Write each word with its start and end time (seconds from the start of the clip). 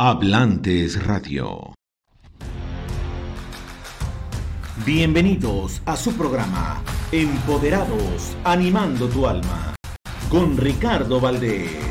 Hablantes 0.00 1.04
Radio. 1.04 1.74
Bienvenidos 4.86 5.82
a 5.86 5.96
su 5.96 6.12
programa 6.12 6.80
Empoderados, 7.10 8.36
animando 8.44 9.08
tu 9.08 9.26
alma, 9.26 9.74
con 10.30 10.56
Ricardo 10.56 11.18
Valdés. 11.18 11.87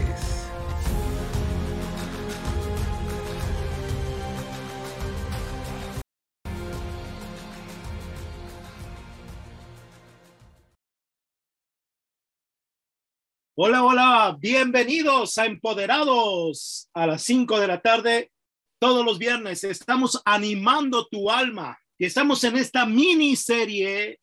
Hola, 13.60 13.84
hola, 13.84 14.38
bienvenidos 14.40 15.40
a 15.40 15.48
Empoderados 15.48 16.92
a 16.94 17.08
las 17.08 17.24
5 17.24 17.60
de 17.60 17.66
la 17.66 17.82
tarde. 17.82 18.32
Todos 18.80 19.04
los 19.04 19.18
viernes 19.18 19.64
estamos 19.64 20.22
animando 20.26 21.08
tu 21.08 21.32
alma 21.32 21.80
y 21.98 22.06
estamos 22.06 22.44
en 22.44 22.56
esta 22.56 22.86
miniserie 22.86 24.20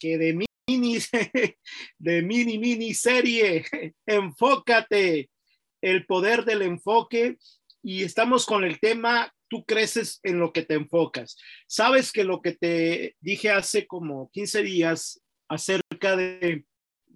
que 0.00 0.16
de 0.16 0.48
mini, 0.66 0.96
de 1.98 2.22
mini, 2.22 2.56
miniserie, 2.56 3.66
enfócate, 4.06 5.28
el 5.82 6.06
poder 6.06 6.46
del 6.46 6.62
enfoque 6.62 7.36
y 7.82 8.04
estamos 8.04 8.46
con 8.46 8.64
el 8.64 8.80
tema 8.80 9.30
tú 9.48 9.66
creces 9.66 10.18
en 10.22 10.40
lo 10.40 10.50
que 10.50 10.62
te 10.62 10.72
enfocas. 10.72 11.36
Sabes 11.66 12.10
que 12.10 12.24
lo 12.24 12.40
que 12.40 12.52
te 12.52 13.16
dije 13.20 13.50
hace 13.50 13.86
como 13.86 14.30
15 14.30 14.62
días 14.62 15.20
acerca 15.46 16.16
de 16.16 16.64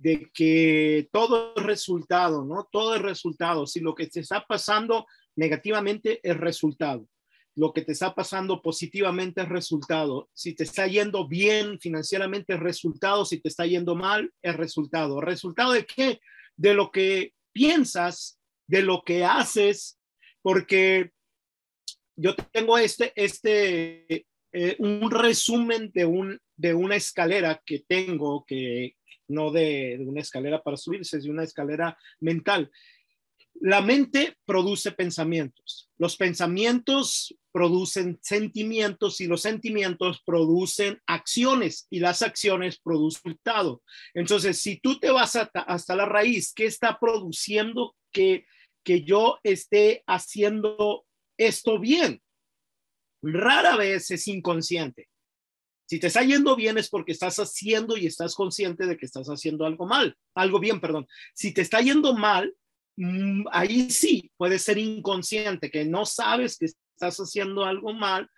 de 0.03 0.29
que 0.35 1.09
todo 1.13 1.55
es 1.57 1.63
resultado, 1.63 2.45
¿no? 2.45 2.69
Todo 2.73 2.97
es 2.97 3.03
resultado. 3.03 3.69
Si 3.69 3.79
lo 3.79 3.95
que 3.95 4.09
te 4.09 4.19
está 4.19 4.45
pasando 4.45 5.07
negativamente 5.37 6.19
es 6.25 6.37
resultado. 6.37 7.09
Lo 7.55 7.73
que 7.73 7.83
te 7.83 7.93
está 7.93 8.13
pasando 8.13 8.63
positivamente 8.63 9.43
es 9.43 9.49
resultado. 9.49 10.29
Si 10.35 10.55
te 10.55 10.65
está 10.65 10.89
yendo 10.89 11.29
bien 11.29 11.79
financieramente 11.79 12.55
es 12.55 12.61
resultado. 12.61 13.25
Si 13.25 13.41
te 13.41 13.49
está 13.49 13.65
yendo 13.65 13.95
mal 13.95 14.33
es 14.43 14.57
resultado. 14.57 15.21
¿Resultado 15.21 15.71
de 15.71 15.87
qué? 15.87 16.19
De 16.57 16.75
lo 16.75 16.91
que 16.91 17.33
piensas, 17.53 18.41
de 18.67 18.83
lo 18.83 19.03
que 19.03 19.25
haces, 19.25 20.01
porque 20.43 21.13
yo 22.17 22.35
tengo 22.51 22.77
este, 22.77 23.13
este, 23.15 24.27
eh, 24.53 24.77
un 24.81 25.13
resumen 25.13 25.93
de, 25.95 26.07
un, 26.07 26.41
de 26.57 26.75
una 26.75 26.97
escalera 26.97 27.63
que 27.65 27.85
tengo 27.87 28.45
que, 28.45 28.97
no 29.33 29.51
de, 29.51 29.99
una 30.07 30.21
escalera 30.21 30.63
para 30.63 30.77
subirse, 30.77 31.17
es 31.17 31.25
de 31.25 31.31
una 31.31 31.45
escalera 31.45 31.97
mental. 32.21 32.71
La 33.55 33.81
mente 33.81 34.39
produce 34.45 34.93
pensamientos, 34.93 35.91
los 35.99 36.17
pensamientos 36.17 37.35
producen 37.53 38.19
sentimientos 38.23 39.21
y 39.21 39.27
los 39.27 39.43
sentimientos 39.43 40.23
producen 40.25 41.01
acciones 41.07 41.87
y 41.91 42.01
las 42.01 42.23
acciones 42.23 42.81
producen 42.81 43.21
resultado. 43.25 43.83
Entonces, 44.15 44.61
si 44.61 44.81
tú 44.81 44.99
te 44.99 45.11
vas 45.11 45.37
hasta, 45.37 45.97
la 45.97 46.07
raíz, 46.07 46.53
¿qué 46.55 46.65
está 46.65 46.99
produciendo 46.99 47.95
que, 48.11 48.47
que 48.83 49.05
yo 49.05 49.39
esté 49.43 50.03
haciendo 50.07 51.05
esto 51.37 51.79
bien? 51.79 52.23
Rara 53.23 53.77
vez 53.77 54.11
es 54.11 54.27
inconsciente. 54.27 55.09
Si 55.87 55.99
te 55.99 56.07
está 56.07 56.23
yendo 56.23 56.57
bien 56.57 56.79
es 56.79 56.89
porque 56.89 57.13
estás 57.13 57.37
haciendo 57.39 57.97
y 57.97 58.07
estás 58.07 58.35
consciente 58.35 58.87
de 58.87 58.97
que 58.97 59.07
estás 59.07 59.29
haciendo 59.29 59.67
algo 59.67 59.87
mal, 59.87 60.17
algo 60.35 60.59
bien, 60.59 60.81
perdón. 60.81 61.07
Si 61.35 61.53
te 61.53 61.61
está 61.61 61.81
yendo 61.81 62.15
mal, 62.15 62.55
mm, 62.97 63.45
ahí 63.53 63.91
sí 63.91 64.31
puede 64.37 64.59
ser 64.59 64.79
inconsciente, 64.79 65.71
que 65.71 65.85
no 65.85 66.07
sabes 66.07 66.57
que 66.59 66.67
estás 66.67 67.19
haciendo 67.19 67.65
algo 67.65 67.93
mal 67.93 68.31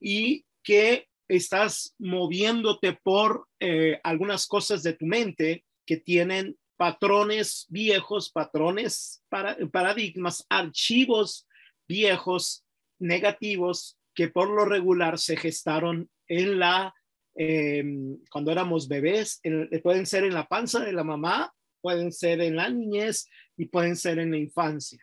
y 0.00 0.44
que 0.62 1.08
estás 1.28 1.94
moviéndote 1.98 2.98
por 3.02 3.48
eh, 3.60 4.00
algunas 4.02 4.46
cosas 4.46 4.82
de 4.82 4.92
tu 4.94 5.06
mente 5.06 5.64
que 5.84 5.96
tienen 5.96 6.56
patrones 6.76 7.66
viejos, 7.68 8.30
patrones, 8.30 9.22
para, 9.28 9.56
paradigmas, 9.70 10.44
archivos 10.48 11.46
viejos, 11.88 12.64
negativos, 12.98 13.98
que 14.14 14.28
por 14.28 14.48
lo 14.48 14.64
regular 14.64 15.18
se 15.18 15.36
gestaron 15.36 16.10
en 16.28 16.58
la, 16.58 16.94
em, 17.34 18.18
cuando 18.30 18.52
éramos 18.52 18.88
bebés, 18.88 19.40
pueden 19.82 20.06
ser 20.06 20.24
en 20.24 20.34
la 20.34 20.46
panza 20.46 20.80
de 20.80 20.92
la 20.92 21.04
mamá, 21.04 21.52
pueden 21.80 22.12
ser 22.12 22.40
en 22.40 22.56
la 22.56 22.68
niñez 22.68 23.28
y 23.56 23.66
pueden 23.66 23.96
ser 23.96 24.18
en 24.18 24.30
la 24.30 24.38
infancia 24.38 25.00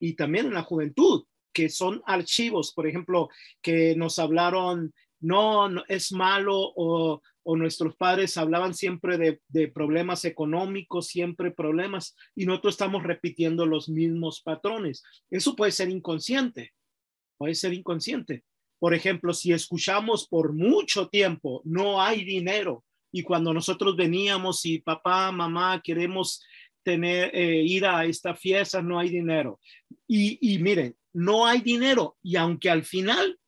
y 0.00 0.14
también 0.14 0.46
en 0.46 0.54
la 0.54 0.62
juventud, 0.62 1.24
que 1.52 1.68
son 1.68 2.02
archivos, 2.06 2.72
por 2.72 2.86
ejemplo, 2.86 3.28
que 3.60 3.94
nos 3.94 4.18
hablaron, 4.18 4.92
no, 5.20 5.68
es 5.86 6.10
malo 6.12 6.56
o, 6.56 7.20
o 7.42 7.56
nuestros 7.56 7.94
padres 7.96 8.36
hablaban 8.38 8.72
siempre 8.72 9.18
de, 9.18 9.40
de, 9.48 9.68
problemas 9.68 10.24
económicos, 10.24 11.08
siempre 11.08 11.50
problemas, 11.50 12.16
y 12.34 12.46
nosotros 12.46 12.74
estamos 12.74 13.02
repitiendo 13.02 13.66
los 13.66 13.88
mismos 13.88 14.40
patrones. 14.42 15.02
Eso 15.30 15.54
puede 15.54 15.72
ser 15.72 15.90
inconsciente, 15.90 16.72
puede 17.36 17.54
ser 17.54 17.74
inconsciente. 17.74 18.44
Por 18.80 18.94
ejemplo, 18.94 19.32
si 19.34 19.52
escuchamos 19.52 20.26
por 20.26 20.54
mucho 20.54 21.08
tiempo, 21.08 21.60
no 21.64 22.02
hay 22.02 22.24
dinero, 22.24 22.84
y 23.12 23.22
cuando 23.22 23.52
nosotros 23.52 23.94
veníamos 23.94 24.64
y 24.64 24.78
papá, 24.78 25.30
mamá, 25.30 25.80
queremos 25.84 26.42
tener, 26.82 27.30
eh, 27.34 27.62
ir 27.62 27.84
a 27.84 28.06
esta 28.06 28.34
fiesta, 28.34 28.80
no 28.80 28.98
hay 28.98 29.10
dinero. 29.10 29.60
Y, 30.08 30.38
y 30.54 30.58
miren, 30.58 30.96
no 31.12 31.46
hay 31.46 31.60
dinero, 31.60 32.16
y 32.22 32.36
aunque 32.36 32.70
al 32.70 32.84
final 32.84 33.38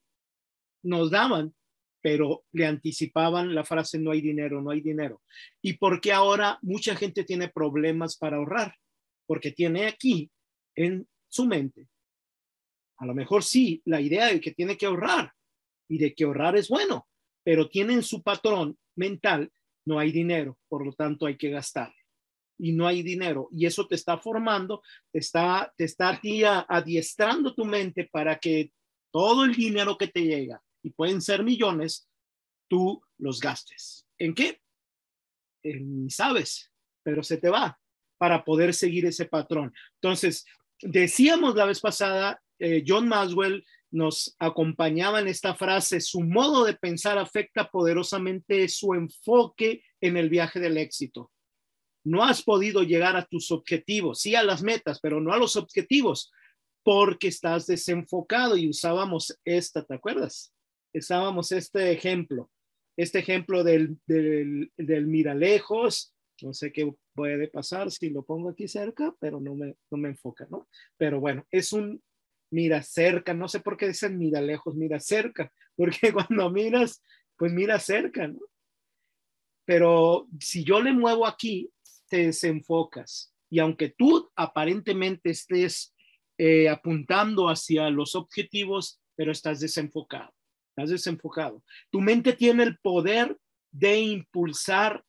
nos 0.83 1.11
daban, 1.11 1.55
pero 2.03 2.45
le 2.53 2.67
anticipaban 2.67 3.55
la 3.55 3.65
frase 3.65 3.99
no 3.99 4.11
hay 4.11 4.21
dinero, 4.21 4.61
no 4.61 4.71
hay 4.71 4.83
dinero. 4.83 5.23
¿Y 5.63 5.75
por 5.75 6.01
qué 6.01 6.13
ahora 6.13 6.59
mucha 6.61 6.95
gente 6.95 7.25
tiene 7.25 7.49
problemas 7.49 8.19
para 8.19 8.37
ahorrar? 8.37 8.77
Porque 9.25 9.53
tiene 9.53 9.87
aquí 9.87 10.31
en 10.75 11.07
su 11.29 11.47
mente 11.47 11.87
a 13.03 13.07
lo 13.07 13.15
mejor 13.15 13.43
sí, 13.43 13.83
la 13.85 14.01
idea 14.01 14.27
de 14.29 14.41
que 14.41 14.53
tiene 14.53 14.77
que 14.77 14.87
ahorrar 14.87 15.33
y 15.89 15.99
de 15.99 16.15
que 16.15 16.23
ahorrar 16.23 16.57
es 16.57 16.69
bueno, 16.69 17.09
pero 17.43 17.69
tiene 17.69 17.95
en 17.95 18.05
su 18.05 18.23
patrón 18.23 18.79
mental, 18.95 19.51
no 19.85 19.99
hay 19.99 20.13
dinero, 20.13 20.57
por 20.69 20.87
lo 20.87 20.93
tanto 20.93 21.27
hay 21.27 21.37
que 21.37 21.51
gastar. 21.51 21.93
Y 22.61 22.71
no 22.71 22.87
hay 22.87 23.03
dinero. 23.03 23.49
Y 23.51 23.67
eso 23.67 23.89
te 23.89 23.97
está 23.97 24.19
formando, 24.19 24.83
te 25.11 25.19
está, 25.19 25.75
te 25.77 25.83
está 25.83 26.21
adiestrando 26.69 27.57
tu 27.57 27.65
mente 27.65 28.05
para 28.05 28.39
que 28.39 28.71
todo 29.11 29.45
el 29.45 29.55
dinero 29.57 29.99
que 29.99 30.07
te 30.07 30.23
llega, 30.23 30.63
y 30.81 30.91
pueden 30.91 31.21
ser 31.21 31.43
millones, 31.43 32.09
tú 32.69 33.03
los 33.19 33.41
gastes. 33.41 34.07
¿En 34.17 34.33
qué? 34.33 34.61
Ni 35.65 36.09
sabes, 36.09 36.71
pero 37.03 37.25
se 37.25 37.39
te 37.39 37.51
va 37.51 37.81
para 38.17 38.45
poder 38.45 38.73
seguir 38.75 39.07
ese 39.07 39.25
patrón. 39.25 39.75
Entonces, 39.95 40.45
decíamos 40.81 41.57
la 41.57 41.65
vez 41.65 41.81
pasada 41.81 42.42
eh, 42.63 42.85
John 42.87 43.09
Maswell 43.09 43.65
nos 43.91 44.37
acompañaba 44.39 45.19
en 45.21 45.27
esta 45.27 45.57
frase, 45.57 46.01
su 46.01 46.21
modo 46.21 46.65
de 46.65 46.75
pensar 46.75 47.19
afecta 47.19 47.69
poderosamente 47.69 48.69
su 48.69 48.95
enfoque 48.95 49.83
en 50.01 50.17
el 50.17 50.31
viaje 50.31 50.61
del 50.61 50.79
éxito. 50.79 51.33
No 52.05 52.23
has 52.23 52.45
podido 52.45 52.85
llegar 52.85 53.17
a 53.17 53.27
tus 53.27 53.51
objetivos, 53.51 54.21
sí 54.21 54.37
a 54.37 54.45
las 54.45 54.63
metas, 54.63 55.01
pero 55.01 55.21
no 55.21 55.33
a 55.33 55.39
los 55.39 55.57
objetivos, 55.57 56.31
porque 56.85 57.27
estás 57.29 57.67
desenfocado 57.67 58.57
y 58.57 58.69
usábamos 58.69 59.37
esta, 59.45 59.85
¿te 59.85 59.95
acuerdas? 59.95 60.55
Usábamos 60.95 61.51
este 61.51 61.91
ejemplo, 61.91 62.49
este 62.97 63.19
ejemplo 63.19 63.65
del, 63.65 63.99
del, 64.07 64.71
del 64.77 65.07
mira 65.09 65.35
lejos, 65.35 66.15
no 66.43 66.55
sé 66.55 66.73
qué 66.73 66.93
puede 67.13 67.49
pasar 67.49 67.91
si 67.91 68.11
lo 68.11 68.25
pongo 68.25 68.51
aquí 68.51 68.69
cerca, 68.69 69.15
pero 69.19 69.41
no 69.41 69.57
me, 69.57 69.75
no 69.91 69.99
me 69.99 70.11
enfoca, 70.11 70.47
¿no? 70.49 70.69
Pero 70.97 71.19
bueno, 71.19 71.45
es 71.51 71.73
un 71.73 72.01
mira 72.53 72.83
cerca, 72.83 73.35
no 73.35 73.49
sé 73.49 73.61
por 73.61 73.77
qué 73.77 73.89
dicen 73.89 74.19
mira 74.19 74.41
lejos, 74.41 74.77
mira 74.77 75.01
cerca, 75.01 75.51
porque 75.77 76.13
cuando 76.13 76.51
miras, 76.51 77.03
pues 77.37 77.53
mira 77.53 77.79
cerca, 77.79 78.29
¿no? 78.29 78.41
Pero 79.65 80.29
si 80.39 80.65
yo 80.65 80.81
le 80.81 80.93
muevo 80.93 81.27
aquí, 81.27 81.71
te 82.09 82.27
desenfocas. 82.27 83.33
Y 83.49 83.59
aunque 83.61 83.91
tú 83.91 84.31
aparentemente 84.35 85.31
estés 85.31 85.95
eh, 86.37 86.69
apuntando 86.69 87.49
hacia 87.49 87.89
los 87.91 88.15
objetivos, 88.17 89.01
pero 89.15 89.31
estás 89.31 89.61
desenfocado, 89.61 90.35
estás 90.71 90.91
desenfocado. 90.91 91.63
Tu 91.91 92.01
mente 92.01 92.33
tiene 92.33 92.65
el 92.65 92.79
poder 92.79 93.39
de 93.71 94.01
impulsar, 94.01 95.05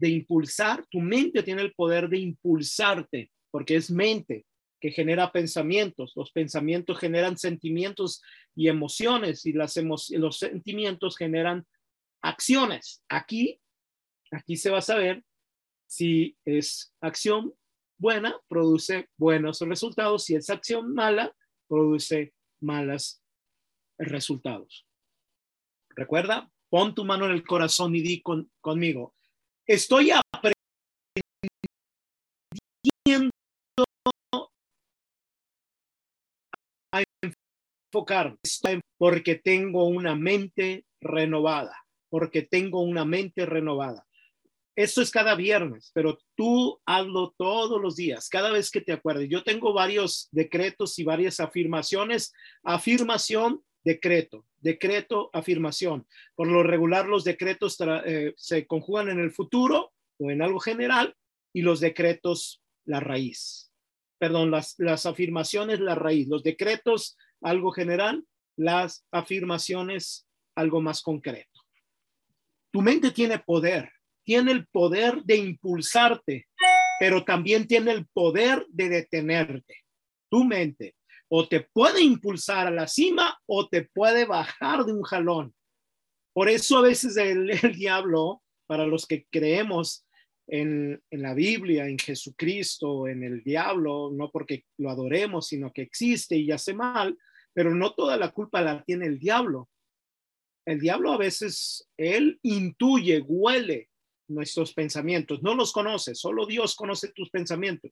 de 0.00 0.08
impulsar, 0.08 0.86
tu 0.90 1.00
mente 1.00 1.42
tiene 1.42 1.62
el 1.62 1.74
poder 1.74 2.08
de 2.08 2.18
impulsarte, 2.18 3.30
porque 3.50 3.76
es 3.76 3.90
mente 3.90 4.46
que 4.80 4.90
genera 4.90 5.32
pensamientos. 5.32 6.12
Los 6.16 6.30
pensamientos 6.30 6.98
generan 6.98 7.36
sentimientos 7.36 8.22
y 8.54 8.68
emociones 8.68 9.46
y 9.46 9.52
las 9.52 9.76
los 9.76 10.38
sentimientos 10.38 11.16
generan 11.16 11.66
acciones. 12.22 13.02
Aquí, 13.08 13.60
aquí 14.30 14.56
se 14.56 14.70
va 14.70 14.78
a 14.78 14.82
saber 14.82 15.24
si 15.86 16.36
es 16.44 16.94
acción 17.00 17.54
buena, 17.98 18.38
produce 18.48 19.08
buenos 19.16 19.60
resultados. 19.60 20.24
Si 20.24 20.34
es 20.34 20.50
acción 20.50 20.94
mala, 20.94 21.34
produce 21.66 22.34
malos 22.60 23.22
resultados. 23.98 24.86
Recuerda, 25.90 26.50
pon 26.70 26.94
tu 26.94 27.04
mano 27.04 27.26
en 27.26 27.32
el 27.32 27.44
corazón 27.44 27.94
y 27.96 28.02
di 28.02 28.22
conmigo, 28.60 29.14
estoy 29.66 30.10
aprendiendo 30.10 30.57
enfocar 37.88 38.36
porque 38.98 39.36
tengo 39.36 39.86
una 39.86 40.14
mente 40.14 40.84
renovada, 41.00 41.74
porque 42.08 42.42
tengo 42.42 42.82
una 42.82 43.04
mente 43.04 43.46
renovada. 43.46 44.04
Eso 44.76 45.02
es 45.02 45.10
cada 45.10 45.34
viernes, 45.34 45.90
pero 45.92 46.18
tú 46.36 46.80
hazlo 46.86 47.34
todos 47.36 47.80
los 47.80 47.96
días, 47.96 48.28
cada 48.28 48.52
vez 48.52 48.70
que 48.70 48.80
te 48.80 48.92
acuerdes. 48.92 49.28
Yo 49.28 49.42
tengo 49.42 49.72
varios 49.72 50.28
decretos 50.30 50.98
y 51.00 51.04
varias 51.04 51.40
afirmaciones. 51.40 52.32
Afirmación, 52.62 53.60
decreto, 53.82 54.44
decreto, 54.60 55.30
afirmación. 55.32 56.06
Por 56.36 56.46
lo 56.46 56.62
regular, 56.62 57.08
los 57.08 57.24
decretos 57.24 57.76
eh, 58.06 58.34
se 58.36 58.68
conjugan 58.68 59.08
en 59.08 59.18
el 59.18 59.32
futuro 59.32 59.92
o 60.18 60.30
en 60.30 60.42
algo 60.42 60.60
general 60.60 61.16
y 61.52 61.62
los 61.62 61.80
decretos, 61.80 62.62
la 62.84 63.00
raíz. 63.00 63.72
Perdón, 64.18 64.52
las, 64.52 64.76
las 64.78 65.06
afirmaciones, 65.06 65.80
la 65.80 65.96
raíz. 65.96 66.28
Los 66.28 66.44
decretos, 66.44 67.16
algo 67.42 67.72
general, 67.72 68.24
las 68.56 69.06
afirmaciones, 69.10 70.26
algo 70.54 70.80
más 70.80 71.02
concreto. 71.02 71.60
Tu 72.70 72.82
mente 72.82 73.10
tiene 73.10 73.38
poder 73.38 73.90
tiene 74.28 74.52
el 74.52 74.66
poder 74.66 75.22
de 75.24 75.36
impulsarte, 75.36 76.48
pero 77.00 77.24
también 77.24 77.66
tiene 77.66 77.92
el 77.92 78.06
poder 78.08 78.66
de 78.68 78.90
detenerte. 78.90 79.76
Tu 80.30 80.44
mente 80.44 80.96
o 81.28 81.48
te 81.48 81.62
puede 81.62 82.02
impulsar 82.02 82.66
a 82.66 82.70
la 82.70 82.86
cima 82.86 83.38
o 83.46 83.66
te 83.70 83.88
puede 83.90 84.26
bajar 84.26 84.84
de 84.84 84.92
un 84.92 85.02
jalón. 85.02 85.54
Por 86.34 86.50
eso 86.50 86.76
a 86.76 86.82
veces 86.82 87.16
el, 87.16 87.48
diablo, 87.74 88.42
para 88.66 88.84
los 88.84 89.06
que 89.06 89.24
creemos 89.30 90.06
en, 90.46 91.02
en, 91.10 91.22
la 91.22 91.32
Biblia, 91.32 91.86
en 91.86 91.98
Jesucristo, 91.98 93.08
en 93.08 93.22
el 93.22 93.42
diablo, 93.42 94.10
no 94.12 94.30
porque 94.30 94.66
lo 94.76 94.90
adoremos, 94.90 95.46
sino 95.46 95.72
que 95.72 95.80
existe 95.80 96.36
y 96.36 96.52
hace 96.52 96.74
mal, 96.74 97.16
pero 97.58 97.74
no 97.74 97.92
toda 97.92 98.16
la 98.16 98.30
culpa 98.30 98.60
la 98.62 98.84
tiene 98.84 99.06
el 99.06 99.18
diablo. 99.18 99.68
El 100.64 100.78
diablo 100.78 101.12
a 101.12 101.16
veces, 101.16 101.88
él 101.96 102.38
intuye, 102.44 103.18
huele 103.18 103.88
nuestros 104.28 104.72
pensamientos. 104.72 105.42
No 105.42 105.56
los 105.56 105.72
conoce, 105.72 106.14
solo 106.14 106.46
Dios 106.46 106.76
conoce 106.76 107.08
tus 107.08 107.30
pensamientos. 107.30 107.90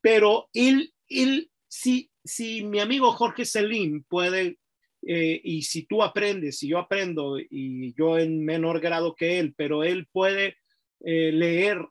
Pero 0.00 0.48
él, 0.52 0.94
él, 1.08 1.50
si, 1.66 2.08
si 2.24 2.62
mi 2.62 2.78
amigo 2.78 3.10
Jorge 3.10 3.44
Selim 3.44 4.04
puede, 4.04 4.60
eh, 5.04 5.40
y 5.42 5.62
si 5.62 5.86
tú 5.86 6.04
aprendes, 6.04 6.62
y 6.62 6.68
yo 6.68 6.78
aprendo, 6.78 7.36
y 7.40 7.92
yo 7.94 8.16
en 8.16 8.44
menor 8.44 8.78
grado 8.78 9.16
que 9.16 9.40
él, 9.40 9.54
pero 9.56 9.82
él 9.82 10.06
puede 10.12 10.54
eh, 11.00 11.32
leer 11.32 11.84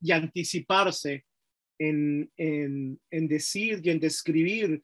y 0.00 0.12
anticiparse 0.12 1.24
en, 1.80 2.30
en, 2.36 3.00
en, 3.10 3.26
decir 3.26 3.80
y 3.82 3.90
en 3.90 3.98
describir 3.98 4.80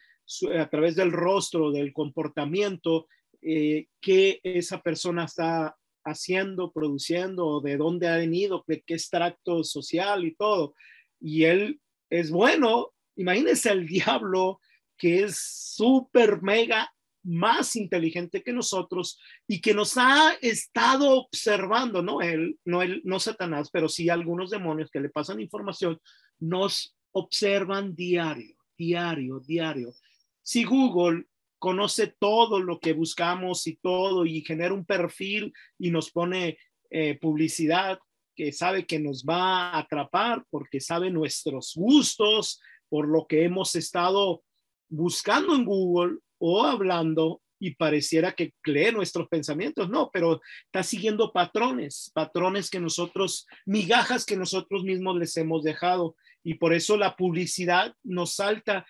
a 0.59 0.69
través 0.69 0.97
del 0.97 1.13
rostro, 1.13 1.71
del 1.71 1.93
comportamiento, 1.93 3.07
eh, 3.41 3.87
que 4.01 4.41
esa 4.43 4.83
persona 4.83 5.25
está 5.25 5.77
haciendo, 6.05 6.73
produciendo, 6.73 7.61
de 7.61 7.77
dónde 7.77 8.09
ha 8.09 8.17
venido, 8.17 8.65
de 8.67 8.83
qué 8.83 8.95
extracto 8.95 9.65
social 9.65 10.25
y 10.25 10.35
todo. 10.35 10.75
Y 11.21 11.45
él 11.45 11.81
es 12.11 12.31
bueno. 12.31 12.93
Imagínense 13.17 13.71
el 13.71 13.87
diablo 13.87 14.61
que 14.97 15.25
es 15.25 15.39
súper 15.39 16.43
mega 16.43 16.93
más 17.23 17.77
inteligente 17.77 18.43
que 18.43 18.53
nosotros 18.53 19.21
y 19.47 19.61
que 19.61 19.75
nos 19.75 19.97
ha 19.97 20.33
estado 20.41 21.13
observando, 21.13 22.03
no 22.03 22.21
él, 22.21 22.59
no 22.65 22.83
él, 22.83 23.03
no 23.05 23.21
Satanás, 23.21 23.71
pero 23.71 23.89
sí 23.89 24.09
algunos 24.09 24.51
demonios 24.51 24.91
que 24.91 25.01
le 25.01 25.11
pasan 25.11 25.41
información, 25.41 26.01
nos 26.39 26.97
observan 27.13 27.95
diario, 27.95 28.57
diario, 28.77 29.41
diario. 29.41 29.93
Si 30.49 30.65
Google 30.65 31.27
conoce 31.59 32.07
todo 32.19 32.59
lo 32.59 32.81
que 32.81 32.95
buscamos 32.95 33.67
y 33.67 33.77
todo 33.77 34.25
y 34.25 34.41
genera 34.41 34.73
un 34.73 34.87
perfil 34.87 35.53
y 35.79 35.91
nos 35.91 36.11
pone 36.11 36.57
eh, 36.89 37.19
publicidad 37.19 37.99
que 38.35 38.51
sabe 38.53 38.87
que 38.87 38.99
nos 38.99 39.27
va 39.27 39.73
a 39.73 39.81
atrapar 39.81 40.47
porque 40.49 40.81
sabe 40.81 41.11
nuestros 41.11 41.75
gustos, 41.77 42.63
por 42.89 43.07
lo 43.07 43.27
que 43.27 43.45
hemos 43.45 43.77
estado 43.77 44.43
buscando 44.89 45.55
en 45.55 45.67
Google 45.67 46.17
o 46.39 46.65
hablando 46.65 47.43
y 47.61 47.75
pareciera 47.75 48.33
que 48.33 48.55
lee 48.65 48.91
nuestros 48.91 49.29
pensamientos, 49.29 49.91
no, 49.91 50.09
pero 50.11 50.41
está 50.65 50.83
siguiendo 50.83 51.31
patrones, 51.31 52.11
patrones 52.15 52.71
que 52.71 52.81
nosotros, 52.81 53.47
migajas 53.67 54.25
que 54.25 54.39
nosotros 54.39 54.83
mismos 54.83 55.19
les 55.19 55.37
hemos 55.37 55.63
dejado. 55.63 56.17
Y 56.43 56.55
por 56.55 56.73
eso 56.73 56.97
la 56.97 57.17
publicidad 57.17 57.95
nos 58.03 58.37
salta 58.37 58.87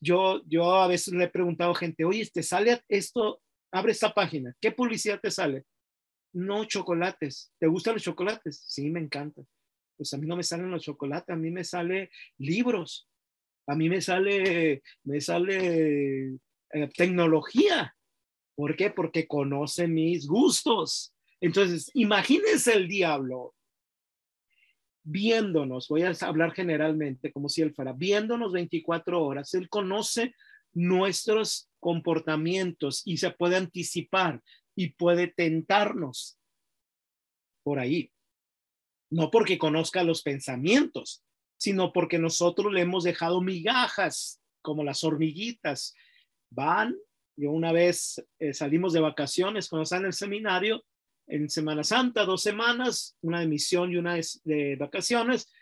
yo, 0.00 0.42
yo 0.46 0.74
a 0.74 0.88
veces 0.88 1.14
le 1.14 1.24
he 1.24 1.28
preguntado 1.28 1.72
a 1.72 1.76
gente, 1.76 2.04
oye, 2.04 2.28
¿te 2.32 2.42
sale 2.42 2.82
esto? 2.88 3.40
Abre 3.70 3.92
esta 3.92 4.12
página, 4.12 4.54
¿qué 4.60 4.72
publicidad 4.72 5.20
te 5.20 5.30
sale? 5.30 5.64
No, 6.32 6.64
chocolates. 6.64 7.52
¿Te 7.58 7.66
gustan 7.66 7.94
los 7.94 8.02
chocolates? 8.02 8.62
Sí, 8.66 8.90
me 8.90 9.00
encanta. 9.00 9.42
Pues 9.96 10.12
a 10.14 10.18
mí 10.18 10.26
no 10.26 10.36
me 10.36 10.42
salen 10.42 10.70
los 10.70 10.82
chocolates, 10.82 11.30
a 11.30 11.36
mí 11.36 11.50
me 11.50 11.64
sale 11.64 12.10
libros, 12.38 13.08
a 13.66 13.74
mí 13.74 13.88
me 13.88 14.00
sale, 14.00 14.82
me 15.04 15.20
sale 15.20 16.38
eh, 16.72 16.88
tecnología. 16.96 17.94
¿Por 18.54 18.76
qué? 18.76 18.90
Porque 18.90 19.26
conoce 19.26 19.86
mis 19.88 20.26
gustos. 20.26 21.14
Entonces, 21.40 21.90
imagínense 21.94 22.74
el 22.74 22.88
diablo 22.88 23.54
viéndonos, 25.08 25.88
voy 25.88 26.02
a 26.02 26.12
hablar 26.20 26.52
generalmente 26.52 27.32
como 27.32 27.48
si 27.48 27.62
él 27.62 27.74
fuera, 27.74 27.92
viéndonos 27.92 28.52
24 28.52 29.24
horas, 29.24 29.54
él 29.54 29.68
conoce 29.68 30.34
nuestros 30.74 31.70
comportamientos 31.80 33.02
y 33.06 33.16
se 33.16 33.30
puede 33.30 33.56
anticipar 33.56 34.42
y 34.76 34.92
puede 34.92 35.28
tentarnos 35.28 36.38
por 37.62 37.78
ahí. 37.78 38.12
No 39.10 39.30
porque 39.30 39.56
conozca 39.56 40.02
los 40.02 40.22
pensamientos, 40.22 41.24
sino 41.56 41.92
porque 41.92 42.18
nosotros 42.18 42.72
le 42.72 42.82
hemos 42.82 43.04
dejado 43.04 43.40
migajas 43.40 44.42
como 44.60 44.84
las 44.84 45.02
hormiguitas. 45.04 45.94
Van, 46.50 46.94
yo 47.34 47.50
una 47.50 47.72
vez 47.72 48.22
eh, 48.38 48.52
salimos 48.52 48.92
de 48.92 49.00
vacaciones 49.00 49.68
cuando 49.70 49.84
estaba 49.84 50.00
en 50.00 50.06
el 50.06 50.12
seminario 50.12 50.84
en 51.28 51.48
Semana 51.48 51.84
Santa, 51.84 52.24
dos 52.24 52.42
semanas, 52.42 53.16
una 53.20 53.40
de 53.40 53.46
misión 53.46 53.92
y 53.92 53.96
una 53.96 54.18
de, 54.44 54.76
vacaciones. 54.76 55.52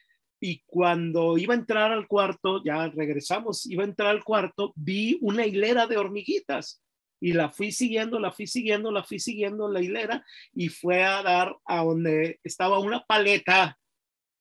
Y 0.41 0.63
cuando 0.67 1.39
iba 1.39 1.55
a 1.55 1.57
entrar 1.57 1.93
al 1.93 2.07
cuarto, 2.07 2.63
ya 2.65 2.89
regresamos, 2.89 3.67
iba 3.67 3.83
a 3.83 3.87
entrar 3.87 4.11
al 4.11 4.25
cuarto, 4.25 4.73
vi 4.77 5.19
una 5.21 5.47
hilera 5.47 5.87
de 5.87 5.97
hormiguitas 5.97 6.83
y 7.21 7.33
la 7.33 7.51
fui 7.51 7.73
siguiendo, 7.73 8.19
la 8.21 8.31
fui 8.31 8.47
siguiendo, 8.47 8.93
la 8.93 9.03
fui 9.03 9.19
siguiendo 9.19 9.71
la 9.71 9.81
hilera 9.81 10.25
y 10.53 10.69
fue 10.69 11.03
a 11.03 11.23
dar 11.23 11.57
a 11.65 11.83
donde 11.83 12.39
estaba 12.45 12.79
una 12.79 13.03
paleta 13.05 13.79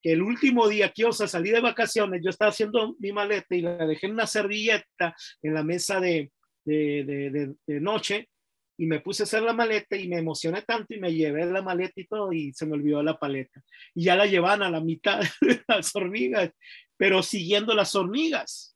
que 0.01 0.11
el 0.11 0.21
último 0.21 0.67
día 0.67 0.89
que 0.89 1.03
yo 1.03 1.13
salí 1.13 1.49
de 1.49 1.61
vacaciones, 1.61 2.21
yo 2.23 2.29
estaba 2.29 2.51
haciendo 2.51 2.95
mi 2.99 3.13
maleta 3.13 3.55
y 3.55 3.61
la 3.61 3.87
dejé 3.87 4.07
en 4.07 4.13
una 4.13 4.27
servilleta 4.27 5.15
en 5.41 5.53
la 5.53 5.63
mesa 5.63 5.99
de, 6.01 6.31
de, 6.65 7.55
de 7.65 7.79
noche 7.79 8.29
y 8.77 8.85
me 8.85 8.99
puse 8.99 9.23
a 9.23 9.25
hacer 9.25 9.43
la 9.43 9.53
maleta 9.53 9.95
y 9.95 10.07
me 10.07 10.17
emocioné 10.17 10.61
tanto 10.61 10.93
y 10.93 10.99
me 10.99 11.13
llevé 11.13 11.45
la 11.45 11.61
maleta 11.61 11.93
y 12.01 12.07
todo 12.07 12.31
y 12.33 12.53
se 12.53 12.65
me 12.65 12.73
olvidó 12.73 13.01
la 13.01 13.17
paleta. 13.17 13.63
Y 13.93 14.05
ya 14.05 14.15
la 14.15 14.25
llevan 14.25 14.61
a 14.63 14.69
la 14.69 14.81
mitad 14.81 15.21
de 15.41 15.63
las 15.67 15.95
hormigas, 15.95 16.51
pero 16.97 17.23
siguiendo 17.23 17.73
las 17.73 17.95
hormigas. 17.95 18.75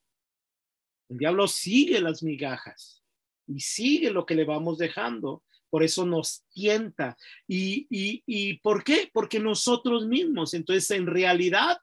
El 1.08 1.18
diablo 1.18 1.46
sigue 1.48 2.00
las 2.00 2.22
migajas 2.22 3.02
y 3.46 3.60
sigue 3.60 4.10
lo 4.10 4.24
que 4.24 4.34
le 4.34 4.44
vamos 4.44 4.78
dejando. 4.78 5.42
Por 5.68 5.82
eso 5.82 6.04
nos 6.04 6.44
tienta. 6.52 7.16
¿Y, 7.46 7.86
y, 7.90 8.22
y 8.26 8.58
por 8.58 8.82
qué? 8.82 9.10
Porque 9.12 9.38
nosotros 9.38 10.06
mismos. 10.06 10.54
Entonces, 10.54 10.90
en 10.90 11.06
realidad, 11.06 11.78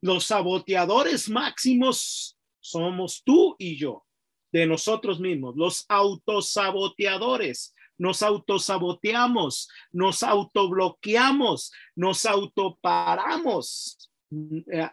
los 0.00 0.26
saboteadores 0.26 1.28
máximos 1.28 2.38
somos 2.60 3.22
tú 3.24 3.56
y 3.58 3.76
yo 3.76 4.07
de 4.52 4.66
nosotros 4.66 5.20
mismos, 5.20 5.56
los 5.56 5.84
autosaboteadores. 5.88 7.74
Nos 8.00 8.22
autosaboteamos, 8.22 9.68
nos 9.90 10.22
autobloqueamos, 10.22 11.72
nos 11.96 12.24
autoparamos. 12.26 13.98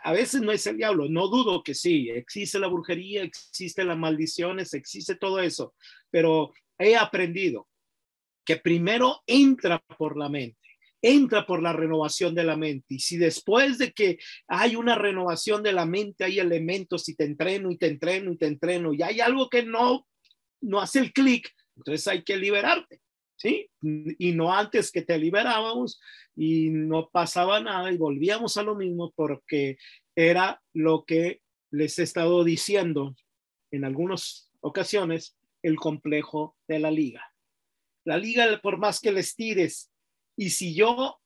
A 0.02 0.12
veces 0.12 0.42
no 0.42 0.52
es 0.52 0.66
el 0.66 0.78
diablo, 0.78 1.08
no 1.08 1.28
dudo 1.28 1.62
que 1.62 1.76
sí, 1.76 2.10
existe 2.10 2.58
la 2.58 2.68
brujería, 2.68 3.22
existe 3.22 3.84
las 3.84 3.98
maldiciones, 3.98 4.74
existe 4.74 5.16
todo 5.16 5.40
eso, 5.40 5.76
pero 6.10 6.52
he 6.80 6.96
aprendido 6.96 7.68
que 8.44 8.56
primero 8.56 9.22
entra 9.28 9.80
por 9.98 10.18
la 10.18 10.30
mente 10.30 10.65
entra 11.06 11.46
por 11.46 11.62
la 11.62 11.72
renovación 11.72 12.34
de 12.34 12.44
la 12.44 12.58
mente. 12.58 12.96
Y 12.96 13.00
si 13.00 13.18
después 13.18 13.78
de 13.78 13.92
que 13.92 14.18
hay 14.48 14.76
una 14.76 14.96
renovación 14.96 15.62
de 15.62 15.72
la 15.72 15.86
mente, 15.86 16.24
hay 16.24 16.40
elementos 16.40 17.08
y 17.10 17.16
te 17.16 17.26
entreno 17.26 17.70
y 17.70 17.78
te 17.78 17.86
entreno 17.86 18.32
y 18.32 18.38
te 18.38 18.48
entreno 18.48 18.92
y 18.92 19.04
hay 19.04 19.20
algo 19.20 19.48
que 19.48 19.64
no 19.64 20.08
no 20.62 20.80
hace 20.80 20.98
el 21.00 21.14
clic, 21.14 21.54
entonces 21.76 22.08
hay 22.08 22.24
que 22.24 22.38
liberarte, 22.38 23.00
¿sí? 23.36 23.70
Y 23.82 24.32
no 24.32 24.52
antes 24.52 24.92
que 24.92 25.04
te 25.04 25.20
liberábamos 25.20 26.00
y 26.36 26.72
no 26.72 27.10
pasaba 27.12 27.60
nada 27.60 27.92
y 27.92 27.98
volvíamos 27.98 28.58
a 28.58 28.64
lo 28.64 28.74
mismo 28.74 29.14
porque 29.16 29.78
era 30.16 30.60
lo 30.74 31.06
que 31.06 31.42
les 31.70 32.00
he 32.00 32.04
estado 32.04 32.44
diciendo 32.44 33.16
en 33.70 33.86
algunas 33.86 34.50
ocasiones, 34.62 35.38
el 35.62 35.76
complejo 35.76 36.56
de 36.68 36.80
la 36.80 36.90
liga. 36.90 37.22
La 38.06 38.18
liga, 38.18 38.60
por 38.62 38.78
más 38.78 39.00
que 39.00 39.12
les 39.12 39.36
tires, 39.36 39.92
y 40.38 40.50
si 40.50 40.76
yo 40.76 41.20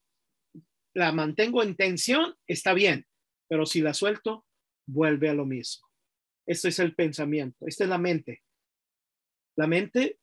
la 0.94 1.12
mantengo 1.12 1.64
en 1.64 1.76
tensión, 1.76 2.36
está 2.48 2.74
bien, 2.74 3.08
pero 3.48 3.66
si 3.66 3.82
la 3.82 3.94
suelto, 3.94 4.46
vuelve 4.88 5.30
a 5.30 5.34
lo 5.34 5.46
mismo. 5.46 5.88
Esto 6.46 6.68
es 6.68 6.80
el 6.80 6.96
pensamiento, 6.96 7.66
esta 7.68 7.84
es 7.84 7.90
la 7.90 7.98
mente. 7.98 8.44
La 9.56 9.68
mente, 9.68 10.20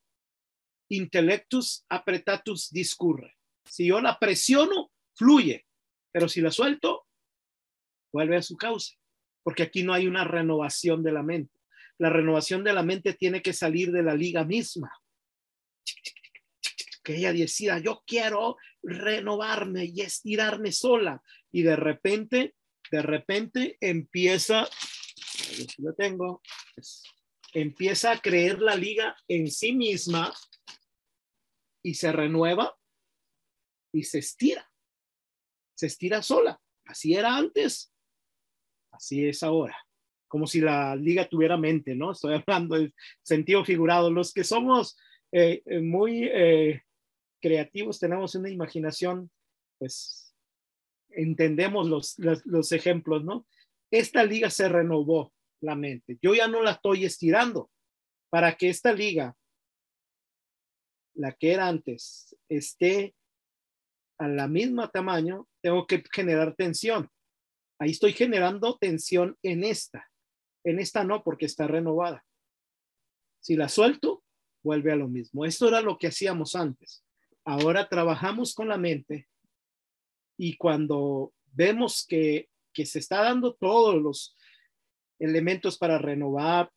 intellectus 0.91 1.85
apretatus 1.89 2.71
discurre. 2.71 3.37
Si 3.65 3.87
yo 3.87 4.01
la 4.01 4.19
presiono, 4.19 4.91
fluye, 5.15 5.67
pero 6.13 6.29
si 6.29 6.41
la 6.41 6.51
suelto, 6.51 7.07
vuelve 8.13 8.37
a 8.37 8.43
su 8.43 8.57
causa, 8.57 8.95
porque 9.43 9.63
aquí 9.63 9.83
no 9.83 9.93
hay 9.93 10.07
una 10.07 10.25
renovación 10.25 11.03
de 11.03 11.13
la 11.13 11.23
mente. 11.23 11.61
La 11.99 12.11
renovación 12.11 12.65
de 12.65 12.73
la 12.73 12.83
mente 12.83 13.15
tiene 13.15 13.43
que 13.43 13.53
salir 13.53 13.91
de 13.93 14.03
la 14.03 14.15
liga 14.15 14.45
misma. 14.45 14.93
Que 17.07 17.19
ella 17.19 17.33
decida, 17.33 17.79
yo 17.79 18.03
quiero 18.05 18.57
renovarme 18.83 19.85
y 19.85 20.01
estirarme 20.01 20.73
sola. 20.73 21.23
Y 21.53 21.63
de 21.63 21.77
repente, 21.77 22.57
de 22.91 23.01
repente 23.01 23.79
empieza, 23.81 24.69
lo 25.79 25.95
tengo, 25.95 26.43
empieza 27.55 28.11
a 28.11 28.21
creer 28.21 28.61
la 28.61 28.75
liga 28.75 29.17
en 29.29 29.53
sí 29.53 29.73
misma 29.73 30.35
y 31.81 31.95
se 31.95 32.11
renueva 32.11 32.77
y 33.93 34.03
se 34.03 34.19
estira. 34.19 34.69
Se 35.77 35.87
estira 35.87 36.23
sola. 36.23 36.61
Así 36.87 37.15
era 37.15 37.37
antes, 37.37 37.95
así 38.91 39.29
es 39.29 39.45
ahora. 39.45 39.79
Como 40.27 40.49
si 40.49 40.61
la 40.61 40.97
liga 40.97 41.29
tuviera 41.29 41.57
mente, 41.57 41.95
¿no? 41.95 42.11
Estoy 42.11 42.35
hablando 42.35 42.75
de 42.75 42.93
sentido 43.23 43.65
figurado. 43.65 44.11
Los 44.11 44.33
que 44.33 44.43
somos 44.43 44.99
eh, 45.31 45.63
eh, 45.67 45.81
muy 45.81 46.25
eh, 46.25 46.83
creativos, 47.47 48.01
tenemos 48.01 48.35
una 48.35 48.51
imaginación, 48.51 49.31
pues 49.79 50.35
entendemos 51.11 51.87
los, 51.87 52.19
los, 52.19 52.73
ejemplos, 52.73 53.25
¿no? 53.25 53.47
Esta 53.89 54.25
liga 54.25 54.51
se 54.51 54.69
renovó 54.69 55.33
la 55.61 55.77
mente. 55.77 56.19
Yo 56.21 56.35
ya 56.35 56.49
no 56.49 56.61
la 56.61 56.73
estoy 56.73 57.05
estirando 57.05 57.71
para 58.31 58.57
que 58.57 58.69
esta 58.69 58.93
liga, 58.93 59.37
la 61.15 61.31
que 61.35 61.53
era 61.53 61.69
antes, 61.69 62.37
esté 62.49 63.15
a 64.19 64.27
la 64.27 64.49
misma 64.49 64.91
tamaño, 64.91 65.47
tengo 65.63 65.87
que 65.87 66.03
generar 66.13 66.57
tensión. 66.57 67.09
Ahí 67.79 67.93
estoy 67.93 68.13
generando 68.13 68.77
tensión 68.77 69.39
en 69.45 69.63
esta. 69.63 70.11
En 70.65 70.81
esta 70.81 71.05
no, 71.05 71.23
porque 71.23 71.47
está 71.47 71.69
renovada. 71.69 72.25
Si 73.39 73.55
la 73.55 73.69
suelto, 73.69 74.25
vuelve 74.65 74.91
a 74.91 74.97
lo 74.97 75.07
mismo. 75.07 75.45
Esto 75.45 75.69
era 75.69 75.81
lo 75.81 75.97
que 75.97 76.09
hacíamos 76.09 76.57
antes. 76.57 77.06
Ahora 77.49 77.89
trabajamos 77.89 78.55
con 78.55 78.67
la 78.67 78.77
mente 78.77 79.29
y 80.37 80.57
cuando 80.57 81.33
vemos 81.53 82.05
que, 82.07 82.49
se 82.75 82.99
está 82.99 83.23
dando 83.23 83.55
todos 83.55 84.03
los 84.03 84.37
elementos 85.19 85.79
para 85.79 85.97
renovar, 85.97 86.71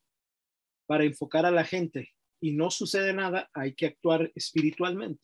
para 0.85 1.03
enfocar 1.03 1.45
a 1.45 1.51
la 1.51 1.65
gente 1.65 2.13
y 2.39 2.53
no 2.53 2.71
sucede 2.71 3.13
nada, 3.13 3.49
hay 3.53 3.73
que 3.73 3.87
actuar 3.87 4.31
espiritualmente. 4.35 5.21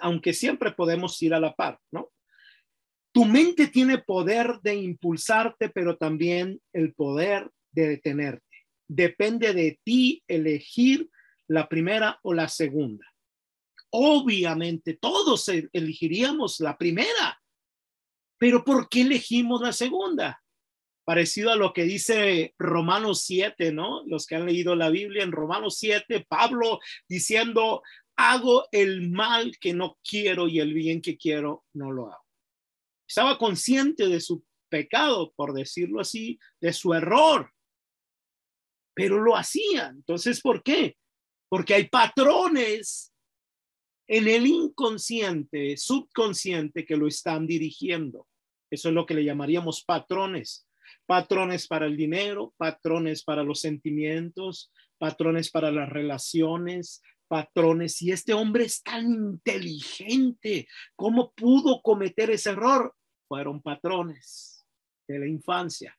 Aunque 0.00 0.32
siempre 0.32 0.70
podemos 0.70 1.20
ir 1.22 1.34
a 1.34 1.40
la 1.40 1.54
par, 1.56 1.80
¿no? 1.90 2.12
Tu 3.12 3.24
mente 3.24 3.66
tiene 3.68 3.98
poder 3.98 4.60
de 4.62 4.74
impulsarte, 4.74 5.70
pero 5.70 5.96
también 5.96 6.60
el 6.72 6.94
poder 6.94 7.50
de 7.72 7.88
detenerte. 7.88 8.66
Depende 8.86 9.54
de 9.54 9.80
ti 9.82 10.22
elegir 10.28 11.08
la 11.48 11.68
primera 11.68 12.20
o 12.22 12.32
la 12.34 12.48
segunda 12.48 13.13
obviamente 13.96 14.94
todos 14.94 15.48
e-, 15.48 15.68
elegiríamos 15.72 16.58
la 16.58 16.76
primera, 16.76 17.40
pero 18.38 18.64
¿por 18.64 18.88
qué 18.88 19.02
elegimos 19.02 19.60
la 19.60 19.72
segunda? 19.72 20.42
Parecido 21.04 21.52
a 21.52 21.56
lo 21.56 21.72
que 21.72 21.84
dice 21.84 22.54
Romanos 22.58 23.22
7, 23.22 23.72
¿no? 23.72 24.02
Los 24.06 24.26
que 24.26 24.34
han 24.34 24.46
leído 24.46 24.74
la 24.74 24.90
Biblia 24.90 25.22
en 25.22 25.30
Romanos 25.30 25.76
7, 25.78 26.26
Pablo 26.28 26.80
diciendo, 27.08 27.82
hago 28.16 28.66
el 28.72 29.10
mal 29.10 29.56
que 29.60 29.72
no 29.74 29.96
quiero 30.02 30.48
y 30.48 30.58
el 30.58 30.74
bien 30.74 31.00
que 31.00 31.16
quiero 31.16 31.64
no 31.72 31.92
lo 31.92 32.12
hago. 32.12 32.24
Estaba 33.06 33.38
consciente 33.38 34.08
de 34.08 34.20
su 34.20 34.44
pecado, 34.68 35.32
por 35.36 35.52
decirlo 35.52 36.00
así, 36.00 36.40
de 36.60 36.72
su 36.72 36.94
error, 36.94 37.52
pero 38.92 39.20
lo 39.20 39.36
hacía. 39.36 39.88
Entonces, 39.88 40.40
¿por 40.40 40.64
qué? 40.64 40.96
Porque 41.48 41.74
hay 41.74 41.88
patrones 41.88 43.13
en 44.06 44.28
el 44.28 44.46
inconsciente, 44.46 45.76
subconsciente 45.76 46.84
que 46.84 46.96
lo 46.96 47.06
están 47.06 47.46
dirigiendo. 47.46 48.26
Eso 48.70 48.88
es 48.88 48.94
lo 48.94 49.06
que 49.06 49.14
le 49.14 49.24
llamaríamos 49.24 49.84
patrones. 49.84 50.66
Patrones 51.06 51.66
para 51.66 51.86
el 51.86 51.96
dinero, 51.96 52.54
patrones 52.56 53.24
para 53.24 53.42
los 53.42 53.60
sentimientos, 53.60 54.70
patrones 54.98 55.50
para 55.50 55.70
las 55.70 55.88
relaciones, 55.88 57.02
patrones. 57.28 58.00
Y 58.02 58.12
este 58.12 58.34
hombre 58.34 58.64
es 58.64 58.82
tan 58.82 59.10
inteligente. 59.10 60.66
¿Cómo 60.96 61.32
pudo 61.32 61.80
cometer 61.82 62.30
ese 62.30 62.50
error? 62.50 62.94
Fueron 63.28 63.62
patrones 63.62 64.64
de 65.08 65.18
la 65.18 65.26
infancia 65.26 65.96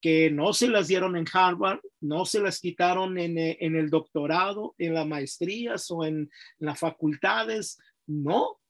que 0.00 0.30
no 0.30 0.52
se 0.52 0.68
las 0.68 0.88
dieron 0.88 1.16
en 1.16 1.26
Harvard, 1.32 1.80
no 2.00 2.24
se 2.24 2.40
las 2.40 2.60
quitaron 2.60 3.18
en, 3.18 3.38
eh, 3.38 3.58
el 3.60 3.90
doctorado, 3.90 4.74
en 4.78 4.94
las 4.94 5.06
maestrías 5.06 5.90
o 5.90 6.04
en, 6.04 6.30
las 6.58 6.78
facultades, 6.78 7.78
no. 8.06 8.60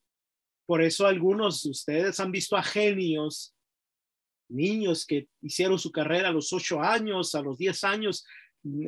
Por 0.67 0.83
eso 0.83 1.07
algunos 1.07 1.63
de 1.63 1.71
ustedes 1.71 2.21
han 2.21 2.33
visto 2.33 2.57
a 2.57 2.63
genios, 2.63 3.55
niños 4.49 5.05
que 5.07 5.29
hicieron 5.43 5.79
su 5.79 5.91
carrera 5.91 6.29
a 6.29 6.33
los 6.33 6.53
ocho 6.53 6.81
años, 6.81 7.35
a 7.35 7.43
los 7.43 7.59
diez 7.59 7.85
años, 7.85 8.25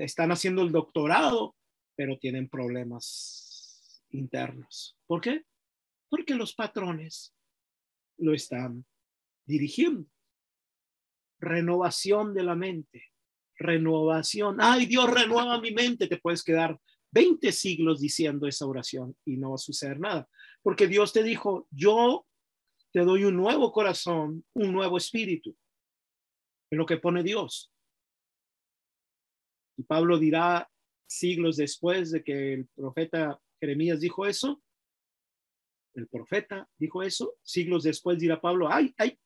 están 0.00 0.32
haciendo 0.32 0.62
el 0.62 0.72
doctorado, 0.72 1.54
pero 1.96 2.18
tienen 2.18 2.48
problemas 2.48 4.04
internos. 4.10 4.96
¿Por 5.06 5.20
qué? 5.20 5.42
Porque 6.08 6.34
los 6.34 6.54
patrones 6.54 7.34
lo 8.16 8.34
están 8.34 8.84
dirigiendo 9.44 10.08
renovación 11.40 12.34
de 12.34 12.42
la 12.42 12.54
mente, 12.54 13.04
renovación. 13.56 14.58
Ay, 14.60 14.86
Dios 14.86 15.10
renueva 15.10 15.60
mi 15.60 15.72
mente. 15.72 16.06
Te 16.06 16.18
puedes 16.18 16.42
quedar 16.42 16.78
20 17.12 17.52
siglos 17.52 18.00
diciendo 18.00 18.46
esa 18.46 18.66
oración 18.66 19.16
y 19.24 19.36
no 19.36 19.50
va 19.50 19.54
a 19.56 19.58
suceder 19.58 19.98
nada, 19.98 20.28
porque 20.62 20.86
Dios 20.86 21.12
te 21.12 21.22
dijo, 21.22 21.66
yo 21.70 22.26
te 22.92 23.00
doy 23.00 23.24
un 23.24 23.36
nuevo 23.36 23.72
corazón, 23.72 24.44
un 24.54 24.72
nuevo 24.72 24.96
espíritu, 24.96 25.56
en 26.70 26.78
lo 26.78 26.86
que 26.86 26.98
pone 26.98 27.22
Dios. 27.22 27.72
Y 29.76 29.84
Pablo 29.84 30.18
dirá 30.18 30.68
siglos 31.06 31.56
después 31.56 32.10
de 32.10 32.22
que 32.22 32.54
el 32.54 32.66
profeta 32.74 33.40
Jeremías 33.60 34.00
dijo 34.00 34.26
eso, 34.26 34.62
el 35.94 36.06
profeta 36.08 36.68
dijo 36.78 37.02
eso, 37.02 37.34
siglos 37.42 37.84
después 37.84 38.18
dirá 38.18 38.40
Pablo, 38.40 38.68
ay, 38.70 38.94
ay, 38.98 39.18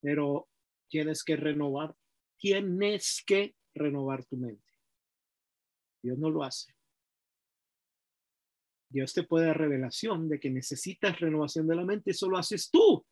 pero 0.00 0.48
tienes 0.88 1.24
que 1.24 1.36
renovar, 1.36 1.94
tienes 2.38 3.22
que 3.26 3.54
renovar 3.74 4.24
tu 4.24 4.36
mente. 4.36 4.72
Dios 6.02 6.18
no 6.18 6.30
lo 6.30 6.44
hace. 6.44 6.74
Dios 8.90 9.12
te 9.12 9.24
puede 9.24 9.46
dar 9.46 9.58
revelación 9.58 10.28
de 10.28 10.38
que 10.38 10.50
necesitas 10.50 11.18
renovación 11.18 11.66
de 11.66 11.74
la 11.74 11.84
mente, 11.84 12.12
eso 12.12 12.28
lo 12.28 12.38
haces 12.38 12.70
tú. 12.70 13.04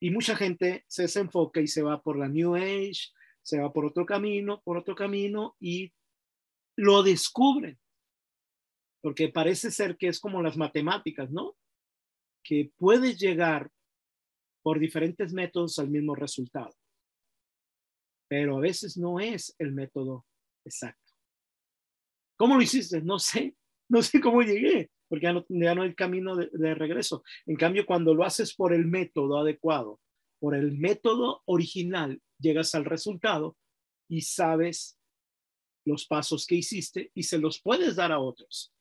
Y 0.00 0.10
mucha 0.10 0.36
gente 0.36 0.84
se 0.88 1.02
desenfoca 1.02 1.60
y 1.60 1.68
se 1.68 1.82
va 1.82 2.02
por 2.02 2.18
la 2.18 2.28
New 2.28 2.56
Age, 2.56 3.12
se 3.40 3.60
va 3.60 3.72
por 3.72 3.86
otro 3.86 4.04
camino, 4.04 4.60
por 4.62 4.76
otro 4.76 4.94
camino 4.94 5.56
y 5.58 5.92
lo 6.76 7.02
descubren. 7.02 7.78
Porque 9.00 9.28
parece 9.28 9.70
ser 9.70 9.96
que 9.96 10.08
es 10.08 10.20
como 10.20 10.42
las 10.42 10.56
matemáticas, 10.56 11.30
¿no? 11.30 11.56
Que 12.42 12.72
puedes 12.76 13.18
llegar 13.18 13.70
por 14.62 14.78
diferentes 14.78 15.32
métodos 15.32 15.78
al 15.78 15.90
mismo 15.90 16.14
resultado. 16.14 16.74
Pero 18.28 18.56
a 18.56 18.60
veces 18.60 18.96
no 18.96 19.20
es 19.20 19.54
el 19.58 19.72
método 19.72 20.26
exacto. 20.64 21.12
¿Cómo 22.36 22.56
lo 22.56 22.62
hiciste? 22.62 23.02
No 23.02 23.18
sé, 23.18 23.56
no 23.88 24.02
sé 24.02 24.20
cómo 24.20 24.42
llegué, 24.42 24.90
porque 25.08 25.24
ya 25.24 25.32
no, 25.32 25.44
ya 25.48 25.74
no 25.74 25.82
hay 25.82 25.94
camino 25.94 26.36
de, 26.36 26.48
de 26.52 26.74
regreso. 26.74 27.22
En 27.46 27.56
cambio, 27.56 27.84
cuando 27.84 28.14
lo 28.14 28.24
haces 28.24 28.54
por 28.54 28.72
el 28.72 28.86
método 28.86 29.38
adecuado, 29.38 30.00
por 30.40 30.56
el 30.56 30.76
método 30.78 31.42
original, 31.44 32.20
llegas 32.38 32.74
al 32.74 32.84
resultado 32.84 33.56
y 34.08 34.22
sabes 34.22 34.98
los 35.84 36.06
pasos 36.06 36.46
que 36.46 36.56
hiciste 36.56 37.10
y 37.14 37.24
se 37.24 37.38
los 37.38 37.60
puedes 37.60 37.96
dar 37.96 38.12
a 38.12 38.20
otros. 38.20 38.72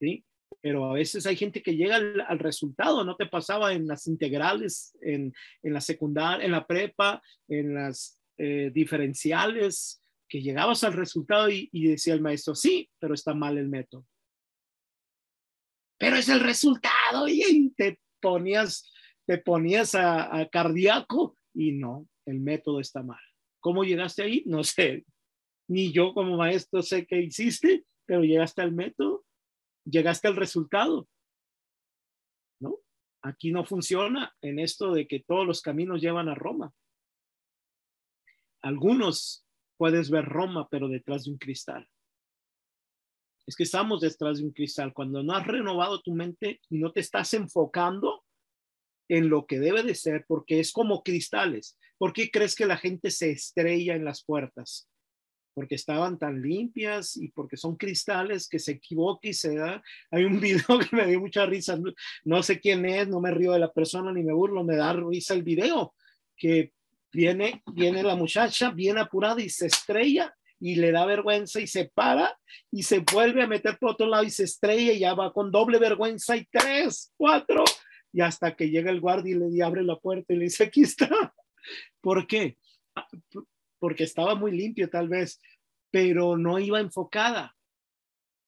¿sí? 0.00 0.24
Pero 0.60 0.90
a 0.90 0.94
veces 0.94 1.26
hay 1.26 1.36
gente 1.36 1.62
que 1.62 1.76
llega 1.76 1.96
al, 1.96 2.38
resultado, 2.38 3.04
no 3.04 3.16
te 3.16 3.26
pasaba 3.26 3.72
en 3.72 3.86
las 3.86 4.06
integrales, 4.06 4.96
en, 5.00 5.32
la 5.62 5.80
secundaria, 5.80 6.44
en 6.44 6.52
la 6.52 6.66
prepa, 6.66 7.22
en 7.48 7.74
las 7.74 8.20
eh, 8.38 8.70
diferenciales, 8.72 10.02
que 10.28 10.42
llegabas 10.42 10.84
al 10.84 10.94
resultado 10.94 11.48
y, 11.48 11.68
decía 11.72 12.14
el 12.14 12.20
maestro, 12.20 12.54
sí, 12.54 12.90
pero 12.98 13.14
está 13.14 13.34
mal 13.34 13.56
el 13.56 13.68
método. 13.68 14.06
Pero 15.98 16.16
es 16.16 16.28
el 16.28 16.40
resultado 16.40 17.28
y 17.28 17.72
te 17.76 18.00
ponías, 18.20 18.90
te 19.26 19.38
ponías 19.38 19.94
a 19.94 20.48
cardíaco 20.50 21.36
y 21.54 21.72
no, 21.72 22.08
el 22.26 22.40
método 22.40 22.80
está 22.80 23.02
mal. 23.02 23.20
¿Cómo 23.60 23.84
llegaste 23.84 24.22
ahí? 24.22 24.42
No 24.46 24.62
sé. 24.64 25.04
Ni 25.68 25.92
yo 25.92 26.14
como 26.14 26.36
maestro 26.36 26.82
sé 26.82 27.06
qué 27.06 27.20
hiciste, 27.20 27.84
pero 28.06 28.22
llegaste 28.22 28.62
al 28.62 28.72
método, 28.72 29.24
llegaste 29.84 30.28
al 30.28 30.36
resultado. 30.36 31.08
¿No? 32.60 32.78
Aquí 33.22 33.50
no 33.52 33.64
funciona 33.64 34.34
en 34.40 34.58
esto 34.58 34.92
de 34.92 35.06
que 35.06 35.20
todos 35.20 35.46
los 35.46 35.62
caminos 35.62 36.00
llevan 36.00 36.28
a 36.28 36.34
Roma. 36.34 36.72
Algunos 38.62 39.46
puedes 39.76 40.10
ver 40.10 40.24
Roma, 40.24 40.68
pero 40.70 40.88
detrás 40.88 41.24
de 41.24 41.32
un 41.32 41.38
cristal. 41.38 41.88
Es 43.46 43.56
que 43.56 43.62
estamos 43.62 44.00
detrás 44.00 44.38
de 44.38 44.44
un 44.44 44.52
cristal. 44.52 44.92
Cuando 44.92 45.22
no 45.22 45.34
has 45.34 45.46
renovado 45.46 46.02
tu 46.02 46.12
mente 46.12 46.60
y 46.68 46.78
no 46.78 46.92
te 46.92 47.00
estás 47.00 47.32
enfocando 47.32 48.24
en 49.08 49.30
lo 49.30 49.46
que 49.46 49.58
debe 49.58 49.82
de 49.82 49.94
ser, 49.94 50.26
porque 50.28 50.60
es 50.60 50.70
como 50.70 51.02
cristales. 51.02 51.78
¿Por 51.96 52.12
qué 52.12 52.30
crees 52.30 52.54
que 52.54 52.66
la 52.66 52.76
gente 52.76 53.10
se 53.10 53.30
estrella 53.30 53.94
en 53.94 54.04
las 54.04 54.22
puertas? 54.22 54.88
Porque 55.58 55.74
estaban 55.74 56.20
tan 56.20 56.40
limpias 56.40 57.16
y 57.16 57.30
porque 57.30 57.56
son 57.56 57.74
cristales 57.74 58.48
que 58.48 58.60
se 58.60 58.72
equivoca 58.72 59.26
y 59.26 59.34
se 59.34 59.56
da. 59.56 59.82
Hay 60.12 60.22
un 60.22 60.38
video 60.40 60.78
que 60.78 60.94
me 60.94 61.04
dio 61.04 61.18
mucha 61.18 61.44
risa, 61.46 61.76
no, 62.24 62.42
sé 62.44 62.60
quién 62.60 62.86
es, 62.86 63.08
no 63.08 63.20
me 63.20 63.32
río 63.32 63.50
de 63.50 63.58
la 63.58 63.72
persona 63.72 64.12
ni 64.12 64.22
me 64.22 64.32
burlo, 64.32 64.62
me 64.62 64.76
da 64.76 64.92
risa 64.92 65.34
el 65.34 65.42
video, 65.42 65.96
que 66.36 66.72
viene, 67.12 67.60
viene 67.74 68.04
la 68.04 68.14
muchacha 68.14 68.70
bien 68.70 68.98
apurada 68.98 69.42
y 69.42 69.48
se 69.48 69.66
estrella 69.66 70.32
y 70.60 70.76
le 70.76 70.92
da 70.92 71.06
vergüenza 71.06 71.60
y 71.60 71.66
se 71.66 71.86
para 71.92 72.38
y 72.70 72.84
se 72.84 73.00
vuelve 73.00 73.42
a 73.42 73.48
meter 73.48 73.78
por 73.80 73.90
otro 73.90 74.06
lado 74.06 74.22
y 74.22 74.30
se 74.30 74.44
estrella 74.44 74.92
y 74.92 75.00
ya 75.00 75.14
va 75.14 75.32
con 75.32 75.50
doble 75.50 75.80
vergüenza 75.80 76.36
y 76.36 76.46
tres, 76.52 77.12
cuatro, 77.16 77.64
y 78.12 78.20
hasta 78.20 78.54
que 78.54 78.70
llega 78.70 78.92
el 78.92 79.00
guardia 79.00 79.34
y 79.34 79.56
le 79.56 79.64
abre 79.64 79.82
la 79.82 79.96
puerta 79.96 80.32
y 80.32 80.36
le 80.36 80.44
dice, 80.44 80.62
aquí 80.62 80.82
está. 80.82 81.34
¿Por 82.00 82.28
qué? 82.28 82.56
Porque 83.78 84.04
estaba 84.04 84.34
muy 84.34 84.52
limpio 84.52 84.88
tal 84.90 85.08
vez, 85.08 85.40
pero 85.90 86.36
no 86.36 86.58
iba 86.58 86.80
enfocada. 86.80 87.56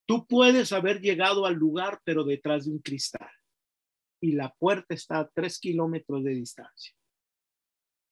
Tú 0.06 0.26
puedes 0.26 0.72
haber 0.72 1.00
llegado 1.00 1.46
al 1.46 1.54
lugar, 1.54 2.00
pero 2.04 2.24
detrás 2.24 2.64
de 2.64 2.72
un 2.72 2.78
cristal. 2.80 3.30
Y 4.20 4.32
la 4.32 4.52
puerta 4.58 4.94
está 4.94 5.20
a 5.20 5.28
tres 5.28 5.58
kilómetros 5.58 6.24
de 6.24 6.34
distancia. 6.34 6.94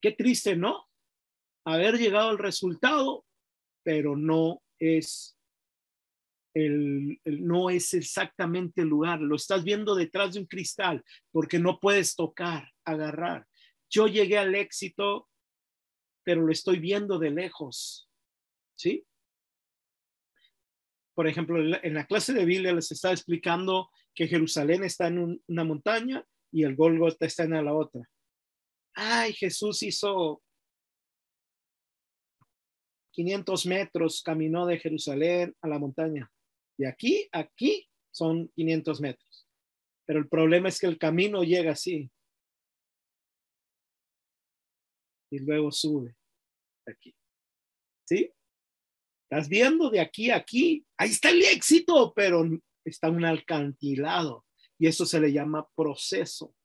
Qué 0.01 0.13
triste, 0.13 0.55
¿no? 0.55 0.87
Haber 1.65 1.97
llegado 1.97 2.29
al 2.29 2.37
resultado, 2.37 3.25
pero 3.83 4.15
no 4.15 4.61
es 4.79 5.35
no 6.55 7.69
es 7.69 7.93
exactamente 7.93 8.81
el 8.81 8.87
lugar, 8.87 9.21
lo 9.21 9.35
estás 9.35 9.63
viendo 9.63 9.95
detrás 9.95 10.33
de 10.33 10.41
un 10.41 10.45
cristal 10.47 11.03
porque 11.31 11.59
no 11.59 11.79
puedes 11.79 12.15
tocar, 12.15 12.71
agarrar. 12.85 13.45
Yo 13.89 14.07
llegué 14.07 14.37
al 14.37 14.55
éxito, 14.55 15.29
pero 16.29 16.43
lo 16.43 16.51
estoy 16.51 16.77
viendo 16.77 17.17
de 17.17 17.31
lejos, 17.31 18.07
¿sí? 18.77 19.03
Por 21.15 21.27
ejemplo, 21.27 21.57
en 21.59 21.93
la 21.95 22.05
clase 22.05 22.33
de 22.33 22.45
Biblia 22.45 22.71
les 22.71 22.91
estaba 22.91 23.15
explicando 23.15 23.89
que 24.13 24.27
Jerusalén 24.27 24.83
está 24.83 25.07
en 25.07 25.41
una 25.47 25.63
montaña 25.63 26.23
y 26.51 26.65
el 26.65 26.75
Golgota 26.75 27.25
está 27.25 27.45
en 27.45 27.65
la 27.65 27.73
otra. 27.73 28.07
Ay, 28.93 29.33
Jesús 29.33 29.81
hizo 29.81 30.43
500 33.09 33.65
metros, 33.65 34.21
caminó 34.21 34.67
de 34.67 34.77
Jerusalén 34.77 35.55
a 35.61 35.67
la 35.67 35.79
montaña. 35.79 36.31
De 36.77 36.87
aquí 36.87 37.27
aquí 37.31 37.89
son 38.11 38.49
500 38.49 39.01
metros. 39.01 39.47
Pero 40.05 40.19
el 40.19 40.29
problema 40.29 40.69
es 40.69 40.79
que 40.79 40.85
el 40.85 40.99
camino 40.99 41.43
llega 41.43 41.71
así. 41.71 42.11
Y 45.31 45.39
luego 45.39 45.71
sube 45.71 46.18
aquí. 46.87 47.15
¿Sí? 48.05 48.31
Estás 49.23 49.47
viendo 49.47 49.89
de 49.89 49.99
aquí 49.99 50.31
a 50.31 50.37
aquí. 50.37 50.85
Ahí 50.97 51.11
está 51.11 51.29
el 51.29 51.43
éxito, 51.43 52.13
pero 52.15 52.43
está 52.83 53.09
un 53.09 53.25
alcantilado. 53.25 54.45
Y 54.79 54.87
eso 54.87 55.05
se 55.05 55.19
le 55.19 55.31
llama 55.31 55.67
proceso. 55.75 56.55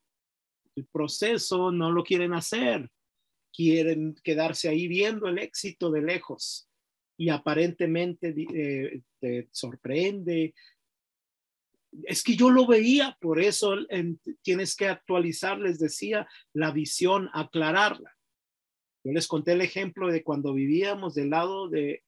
El 0.76 0.86
proceso 0.86 1.70
no 1.70 1.92
lo 1.92 2.02
quieren 2.02 2.32
hacer. 2.32 2.90
Quieren 3.52 4.14
quedarse 4.24 4.68
ahí 4.68 4.88
viendo 4.88 5.28
el 5.28 5.38
éxito 5.38 5.90
de 5.90 6.02
lejos 6.02 6.68
y 7.16 7.28
aparentemente 7.28 8.34
eh, 8.54 9.02
te 9.20 9.48
sorprende. 9.52 10.54
Es 12.02 12.22
que 12.24 12.34
yo 12.34 12.50
lo 12.50 12.66
veía, 12.66 13.16
por 13.20 13.40
eso 13.40 13.76
tienes 14.42 14.74
que 14.74 14.88
actualizar, 14.88 15.58
les 15.58 15.78
decía, 15.78 16.26
la 16.52 16.72
visión, 16.72 17.30
aclararla. 17.32 18.13
Yo 19.04 19.12
les 19.12 19.28
conté 19.28 19.52
el 19.52 19.60
ejemplo 19.60 20.08
de 20.10 20.24
cuando 20.24 20.54
vivíamos 20.54 21.14
del 21.14 21.30
lado 21.30 21.68
de, 21.68 22.02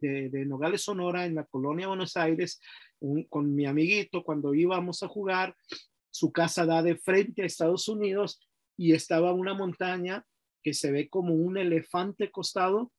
Nogales, 0.46 0.82
Sonora, 0.82 1.26
en 1.26 1.34
la 1.34 1.44
colonia 1.44 1.88
Buenos 1.88 2.16
Aires, 2.16 2.58
con 3.28 3.54
mi 3.54 3.66
amiguito, 3.66 4.24
cuando 4.24 4.54
íbamos 4.54 5.02
a 5.02 5.08
jugar, 5.08 5.54
su 6.10 6.32
casa 6.32 6.64
da 6.64 6.82
de 6.82 6.96
frente 6.96 7.42
a 7.42 7.46
Estados 7.46 7.86
Unidos 7.88 8.40
y 8.78 8.94
estaba 8.94 9.34
una 9.34 9.52
montaña 9.52 10.24
que 10.62 10.72
se 10.72 10.90
ve 10.90 11.10
como 11.10 11.34
un 11.34 11.58
elefante 11.58 12.30
costado 12.30 12.90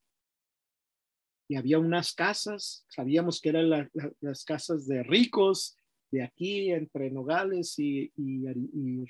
y 1.49 1.55
había 1.55 1.79
unas 1.79 2.13
casas, 2.13 2.85
sabíamos 2.89 3.41
que 3.41 3.49
eran 3.49 3.89
las 4.19 4.43
casas 4.43 4.85
de 4.85 5.01
ricos 5.01 5.75
de 6.11 6.23
aquí 6.23 6.71
entre 6.71 7.09
Nogales 7.09 7.79
y, 7.79 8.11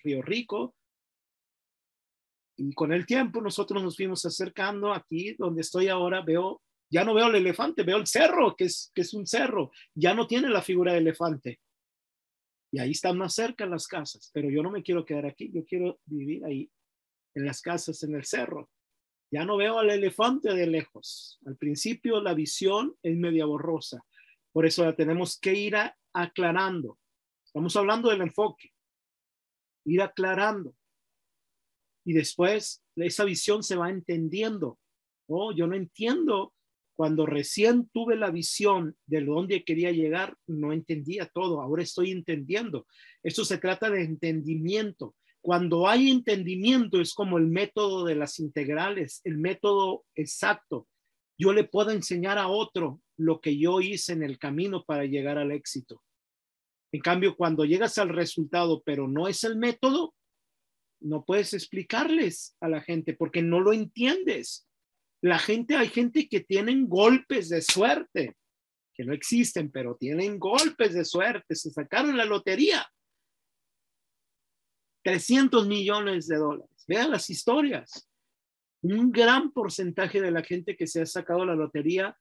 Río 0.03 0.21
Rico. 0.21 0.75
Y 2.57 2.73
con 2.73 2.91
el 2.91 3.05
tiempo 3.05 3.39
nosotros 3.39 3.83
nos 3.83 3.95
fuimos 3.95 4.25
acercando 4.25 4.91
aquí 4.91 5.35
donde 5.37 5.61
estoy 5.61 5.87
ahora, 5.87 6.21
veo, 6.21 6.61
ya 6.89 7.03
no 7.03 7.13
veo 7.13 7.27
el 7.27 7.35
elefante, 7.35 7.83
veo 7.83 7.97
el 7.97 8.07
cerro, 8.07 8.55
que 8.55 8.65
es, 8.65 8.91
que 8.95 9.01
es 9.01 9.13
un 9.13 9.27
cerro, 9.27 9.71
ya 9.93 10.15
no 10.15 10.25
tiene 10.25 10.49
la 10.49 10.63
figura 10.63 10.93
de 10.93 10.99
elefante. 10.99 11.59
Y 12.71 12.79
ahí 12.79 12.91
están 12.91 13.17
más 13.17 13.35
cerca 13.35 13.65
las 13.65 13.87
casas, 13.87 14.31
pero 14.33 14.49
yo 14.49 14.63
no 14.63 14.71
me 14.71 14.81
quiero 14.81 15.05
quedar 15.05 15.27
aquí, 15.27 15.51
yo 15.53 15.63
quiero 15.65 15.99
vivir 16.05 16.43
ahí, 16.45 16.69
en 17.35 17.45
las 17.45 17.61
casas, 17.61 18.01
en 18.03 18.15
el 18.15 18.25
cerro. 18.25 18.69
Ya 19.31 19.45
no 19.45 19.57
veo 19.57 19.77
al 19.77 19.89
elefante 19.91 20.53
de 20.53 20.67
lejos. 20.67 21.39
Al 21.45 21.57
principio 21.57 22.21
la 22.21 22.33
visión 22.33 22.95
es 23.03 23.15
media 23.15 23.45
borrosa. 23.45 24.03
Por 24.51 24.65
eso 24.65 24.83
la 24.83 24.95
tenemos 24.95 25.39
que 25.39 25.53
ir 25.53 25.75
aclarando. 26.13 26.97
Estamos 27.45 27.75
hablando 27.75 28.09
del 28.09 28.21
enfoque. 28.21 28.71
Ir 29.85 30.01
aclarando. 30.01 30.76
Y 32.07 32.13
después 32.13 32.81
esa 32.95 33.25
visión 33.25 33.63
se 33.63 33.75
va 33.75 33.89
entendiendo. 33.89 34.79
Oh, 35.27 35.51
yo 35.51 35.67
no 35.67 35.75
entiendo. 35.75 36.53
Cuando 36.95 37.25
recién 37.25 37.89
tuve 37.89 38.15
la 38.15 38.31
visión 38.31 38.95
de 39.05 39.25
dónde 39.25 39.65
quería 39.65 39.91
llegar, 39.91 40.37
no 40.47 40.71
entendía 40.71 41.25
todo. 41.25 41.59
Ahora 41.61 41.83
estoy 41.83 42.11
entendiendo. 42.11 42.87
Esto 43.21 43.43
se 43.43 43.57
trata 43.57 43.89
de 43.89 44.03
entendimiento. 44.03 45.15
Cuando 45.41 45.85
hay 45.85 46.09
entendimiento 46.09 47.01
es 47.01 47.13
como 47.13 47.37
el 47.37 47.47
método 47.47 48.05
de 48.05 48.15
las 48.15 48.39
integrales, 48.39 49.19
el 49.25 49.37
método 49.37 50.05
exacto. 50.15 50.87
Yo 51.37 51.51
le 51.51 51.65
puedo 51.65 51.91
enseñar 51.91 52.37
a 52.37 52.47
otro 52.47 53.01
lo 53.17 53.41
que 53.41 53.57
yo 53.57 53.81
hice 53.81 54.13
en 54.13 54.23
el 54.23 54.39
camino 54.39 54.85
para 54.85 55.03
llegar 55.03 55.37
al 55.37 55.51
éxito. 55.51 56.01
En 56.93 57.01
cambio, 57.01 57.35
cuando 57.35 57.65
llegas 57.65 57.97
al 57.97 58.07
resultado, 58.07 58.81
pero 58.85 59.09
no 59.09 59.27
es 59.27 59.43
el 59.43 59.57
método, 59.57 60.15
no 60.99 61.23
puedes 61.25 61.53
explicarles 61.53 62.55
a 62.59 62.69
la 62.69 62.81
gente 62.81 63.13
porque 63.13 63.41
no 63.41 63.59
lo 63.59 63.73
entiendes. 63.73 64.67
La 65.21 65.39
gente, 65.39 65.75
hay 65.75 65.89
gente 65.89 66.27
que 66.27 66.41
tienen 66.41 66.87
golpes 66.87 67.49
de 67.49 67.61
suerte, 67.61 68.35
que 68.93 69.05
no 69.05 69.13
existen, 69.13 69.71
pero 69.71 69.95
tienen 69.95 70.39
golpes 70.39 70.93
de 70.93 71.05
suerte, 71.05 71.55
se 71.55 71.71
sacaron 71.71 72.17
la 72.17 72.25
lotería 72.25 72.87
300 75.03 75.67
millones 75.67 76.27
de 76.27 76.37
dólares. 76.37 76.83
Vean 76.87 77.11
las 77.11 77.29
historias. 77.29 78.09
Un 78.81 79.11
gran 79.11 79.51
porcentaje 79.51 80.21
de 80.21 80.31
la 80.31 80.43
gente 80.43 80.75
que 80.75 80.85
se 80.85 81.01
ha 81.01 81.05
sacado 81.05 81.45
la 81.45 81.55
lotería 81.55 82.17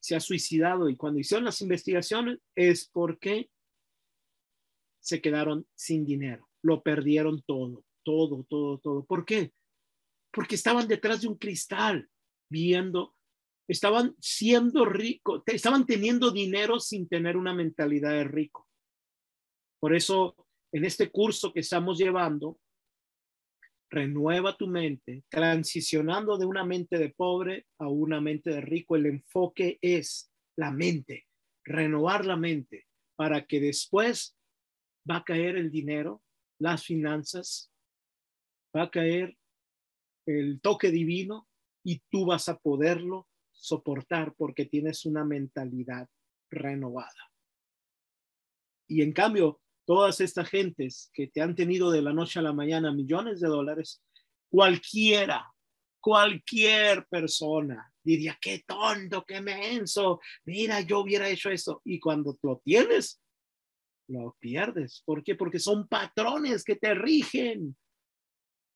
se 0.00 0.16
ha 0.16 0.20
suicidado 0.20 0.88
y 0.88 0.96
cuando 0.96 1.20
hicieron 1.20 1.44
las 1.44 1.62
investigaciones 1.62 2.38
es 2.54 2.88
porque 2.88 3.48
se 5.00 5.22
quedaron 5.22 5.66
sin 5.74 6.04
dinero, 6.04 6.48
lo 6.64 6.82
perdieron 6.82 7.42
todo, 7.42 7.84
todo, 8.02 8.44
todo, 8.48 8.78
todo. 8.78 9.04
¿Por 9.04 9.24
qué? 9.24 9.52
Porque 10.32 10.56
estaban 10.56 10.88
detrás 10.88 11.20
de 11.20 11.28
un 11.28 11.36
cristal 11.36 12.08
viendo 12.50 13.14
estaban 13.68 14.14
siendo 14.20 14.84
ricos, 14.84 15.42
estaban 15.46 15.86
teniendo 15.86 16.30
dinero 16.30 16.80
sin 16.80 17.08
tener 17.08 17.36
una 17.36 17.54
mentalidad 17.54 18.10
de 18.10 18.24
rico. 18.24 18.68
Por 19.80 19.94
eso, 19.94 20.36
en 20.72 20.84
este 20.84 21.10
curso 21.10 21.52
que 21.52 21.60
estamos 21.60 21.98
llevando, 21.98 22.58
renueva 23.90 24.56
tu 24.56 24.66
mente, 24.66 25.24
transicionando 25.28 26.36
de 26.36 26.46
una 26.46 26.64
mente 26.64 26.98
de 26.98 27.10
pobre 27.10 27.66
a 27.78 27.88
una 27.88 28.20
mente 28.20 28.50
de 28.50 28.60
rico. 28.60 28.96
El 28.96 29.06
enfoque 29.06 29.78
es 29.80 30.32
la 30.56 30.70
mente, 30.70 31.26
renovar 31.64 32.24
la 32.24 32.36
mente 32.36 32.86
para 33.16 33.46
que 33.46 33.60
después 33.60 34.36
va 35.08 35.18
a 35.18 35.24
caer 35.24 35.56
el 35.56 35.70
dinero, 35.70 36.22
las 36.58 36.84
finanzas, 36.84 37.72
va 38.76 38.84
a 38.84 38.90
caer 38.90 39.36
el 40.26 40.60
toque 40.60 40.90
divino 40.90 41.48
y 41.84 42.02
tú 42.10 42.26
vas 42.26 42.48
a 42.48 42.58
poderlo 42.58 43.28
soportar 43.52 44.34
porque 44.36 44.64
tienes 44.64 45.04
una 45.04 45.24
mentalidad 45.24 46.08
renovada. 46.50 47.30
Y 48.88 49.02
en 49.02 49.12
cambio, 49.12 49.60
todas 49.86 50.20
estas 50.20 50.48
gentes 50.48 51.10
que 51.12 51.28
te 51.28 51.40
han 51.40 51.54
tenido 51.54 51.90
de 51.90 52.02
la 52.02 52.12
noche 52.12 52.38
a 52.38 52.42
la 52.42 52.52
mañana 52.52 52.92
millones 52.92 53.40
de 53.40 53.48
dólares, 53.48 54.02
cualquiera, 54.50 55.52
cualquier 56.00 57.06
persona 57.06 57.94
diría, 58.04 58.38
qué 58.40 58.62
tonto, 58.66 59.24
qué 59.26 59.40
menso, 59.40 60.20
mira, 60.44 60.80
yo 60.82 61.00
hubiera 61.00 61.28
hecho 61.28 61.50
eso. 61.50 61.80
Y 61.84 61.98
cuando 61.98 62.38
lo 62.42 62.60
tienes, 62.62 63.20
lo 64.08 64.36
pierdes. 64.38 65.02
¿Por 65.04 65.22
qué? 65.22 65.34
Porque 65.34 65.58
son 65.58 65.88
patrones 65.88 66.64
que 66.64 66.76
te 66.76 66.94
rigen. 66.94 67.76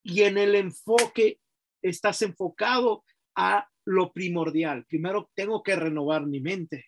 Y 0.03 0.23
en 0.23 0.39
el 0.39 0.55
enfoque 0.55 1.41
estás 1.83 2.23
enfocado 2.23 3.05
a 3.37 3.69
lo 3.85 4.13
primordial. 4.13 4.85
Primero 4.87 5.31
tengo 5.35 5.63
que 5.63 5.77
renovar 5.77 6.27
mi 6.27 6.41
mente. 6.41 6.87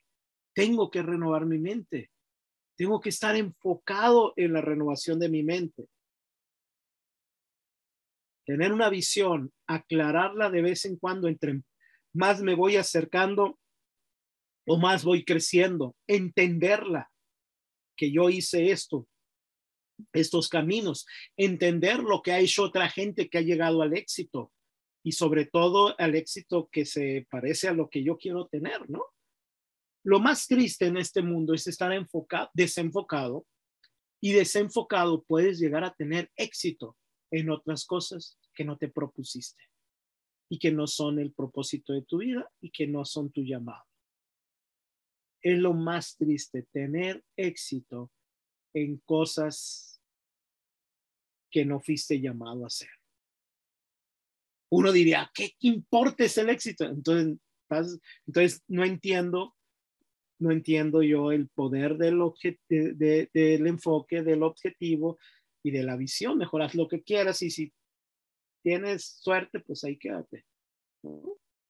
Tengo 0.54 0.90
que 0.90 1.02
renovar 1.02 1.46
mi 1.46 1.58
mente. 1.58 2.10
Tengo 2.76 3.00
que 3.00 3.10
estar 3.10 3.36
enfocado 3.36 4.32
en 4.36 4.52
la 4.52 4.60
renovación 4.60 5.18
de 5.18 5.28
mi 5.28 5.42
mente. 5.42 5.86
Tener 8.46 8.72
una 8.72 8.88
visión, 8.88 9.52
aclararla 9.66 10.50
de 10.50 10.62
vez 10.62 10.84
en 10.84 10.96
cuando 10.96 11.28
entre 11.28 11.62
más 12.12 12.42
me 12.42 12.54
voy 12.54 12.76
acercando 12.76 13.58
o 14.66 14.78
más 14.78 15.04
voy 15.04 15.24
creciendo, 15.24 15.94
entenderla, 16.06 17.09
que 18.00 18.10
yo 18.10 18.30
hice 18.30 18.70
esto, 18.70 19.06
estos 20.14 20.48
caminos, 20.48 21.04
entender 21.36 21.98
lo 21.98 22.22
que 22.22 22.32
ha 22.32 22.40
hecho 22.40 22.62
otra 22.62 22.88
gente 22.88 23.28
que 23.28 23.36
ha 23.36 23.42
llegado 23.42 23.82
al 23.82 23.94
éxito 23.94 24.54
y 25.04 25.12
sobre 25.12 25.44
todo 25.44 25.94
al 26.00 26.14
éxito 26.14 26.70
que 26.72 26.86
se 26.86 27.26
parece 27.30 27.68
a 27.68 27.74
lo 27.74 27.90
que 27.90 28.02
yo 28.02 28.16
quiero 28.16 28.46
tener, 28.46 28.88
¿no? 28.88 29.04
Lo 30.02 30.18
más 30.18 30.46
triste 30.46 30.86
en 30.86 30.96
este 30.96 31.20
mundo 31.20 31.52
es 31.52 31.66
estar 31.66 31.92
enfocado, 31.92 32.48
desenfocado 32.54 33.46
y 34.18 34.32
desenfocado 34.32 35.22
puedes 35.24 35.58
llegar 35.58 35.84
a 35.84 35.92
tener 35.92 36.30
éxito 36.36 36.96
en 37.30 37.50
otras 37.50 37.84
cosas 37.84 38.38
que 38.54 38.64
no 38.64 38.78
te 38.78 38.88
propusiste 38.88 39.62
y 40.48 40.58
que 40.58 40.72
no 40.72 40.86
son 40.86 41.18
el 41.18 41.34
propósito 41.34 41.92
de 41.92 42.00
tu 42.00 42.20
vida 42.20 42.50
y 42.62 42.70
que 42.70 42.86
no 42.86 43.04
son 43.04 43.30
tu 43.30 43.42
llamado. 43.42 43.89
Es 45.42 45.58
lo 45.58 45.72
más 45.72 46.16
triste, 46.16 46.66
tener 46.72 47.24
éxito 47.36 48.10
en 48.74 48.98
cosas 48.98 50.00
que 51.50 51.64
no 51.64 51.80
fuiste 51.80 52.20
llamado 52.20 52.64
a 52.64 52.68
hacer. 52.68 52.90
Uno 54.70 54.92
diría, 54.92 55.30
¿qué, 55.34 55.52
importa 55.60 56.24
es 56.24 56.38
el 56.38 56.48
éxito? 56.48 56.84
Entonces, 56.84 57.38
entonces 58.26 58.62
no 58.68 58.84
entiendo, 58.84 59.56
no 60.38 60.52
entiendo 60.52 61.02
yo 61.02 61.32
el 61.32 61.48
poder 61.48 61.96
del, 61.96 62.20
del 62.68 63.66
enfoque, 63.66 64.22
del 64.22 64.42
objetivo 64.42 65.18
y 65.64 65.72
de 65.72 65.82
la 65.82 65.96
visión. 65.96 66.38
Mejoras 66.38 66.74
lo 66.74 66.86
que 66.86 67.02
quieras 67.02 67.42
y 67.42 67.50
si 67.50 67.72
tienes 68.62 69.04
suerte, 69.04 69.60
pues 69.60 69.82
ahí 69.84 69.98
quédate. 69.98 70.44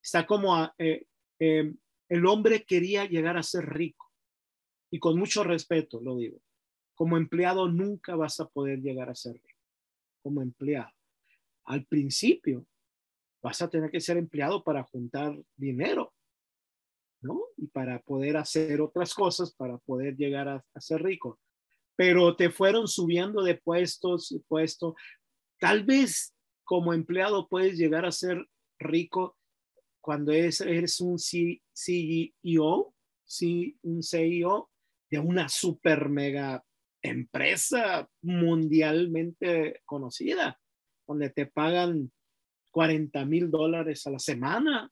Está 0.02 0.26
como 0.26 0.70
eh, 0.78 1.06
em, 1.38 1.76
el 2.10 2.26
hombre 2.26 2.64
quería 2.64 3.06
llegar 3.06 3.38
a 3.38 3.42
ser 3.42 3.64
rico 3.66 4.10
y 4.90 4.98
con 4.98 5.18
mucho 5.18 5.44
respeto 5.44 6.00
lo 6.00 6.16
digo. 6.16 6.42
Como 6.94 7.16
empleado 7.16 7.68
nunca 7.68 8.16
vas 8.16 8.40
a 8.40 8.48
poder 8.48 8.80
llegar 8.80 9.08
a 9.08 9.14
ser 9.14 9.34
rico. 9.34 9.60
Como 10.22 10.42
empleado. 10.42 10.92
Al 11.64 11.86
principio 11.86 12.66
vas 13.42 13.62
a 13.62 13.70
tener 13.70 13.90
que 13.90 14.00
ser 14.00 14.16
empleado 14.16 14.62
para 14.64 14.82
juntar 14.82 15.40
dinero, 15.56 16.12
¿no? 17.22 17.40
Y 17.56 17.68
para 17.68 18.00
poder 18.02 18.36
hacer 18.36 18.80
otras 18.80 19.14
cosas, 19.14 19.54
para 19.54 19.78
poder 19.78 20.16
llegar 20.16 20.48
a, 20.48 20.64
ser 20.80 21.02
rico. 21.02 21.38
Pero 21.94 22.34
te 22.34 22.50
fueron 22.50 22.88
subiendo 22.88 23.42
de 23.44 23.54
puestos, 23.54 24.36
puesto. 24.48 24.96
Tal 25.60 25.84
vez 25.84 26.34
como 26.64 26.92
empleado 26.92 27.48
puedes 27.48 27.78
llegar 27.78 28.04
a 28.04 28.12
ser 28.12 28.44
rico 28.80 29.38
cuando 30.00 30.32
eres, 30.32 31.00
un 31.00 31.18
CEO, 31.18 32.94
sí, 33.24 33.78
un 33.82 34.02
CEO 34.02 34.70
de 35.10 35.18
una 35.18 35.48
super 35.48 36.08
mega 36.08 36.64
empresa 37.02 38.08
mundialmente 38.22 39.80
conocida, 39.84 40.58
donde 41.06 41.30
te 41.30 41.46
pagan 41.46 42.12
40 42.70 43.24
mil 43.24 43.50
dólares 43.50 44.06
a 44.06 44.10
la 44.10 44.18
semana, 44.18 44.90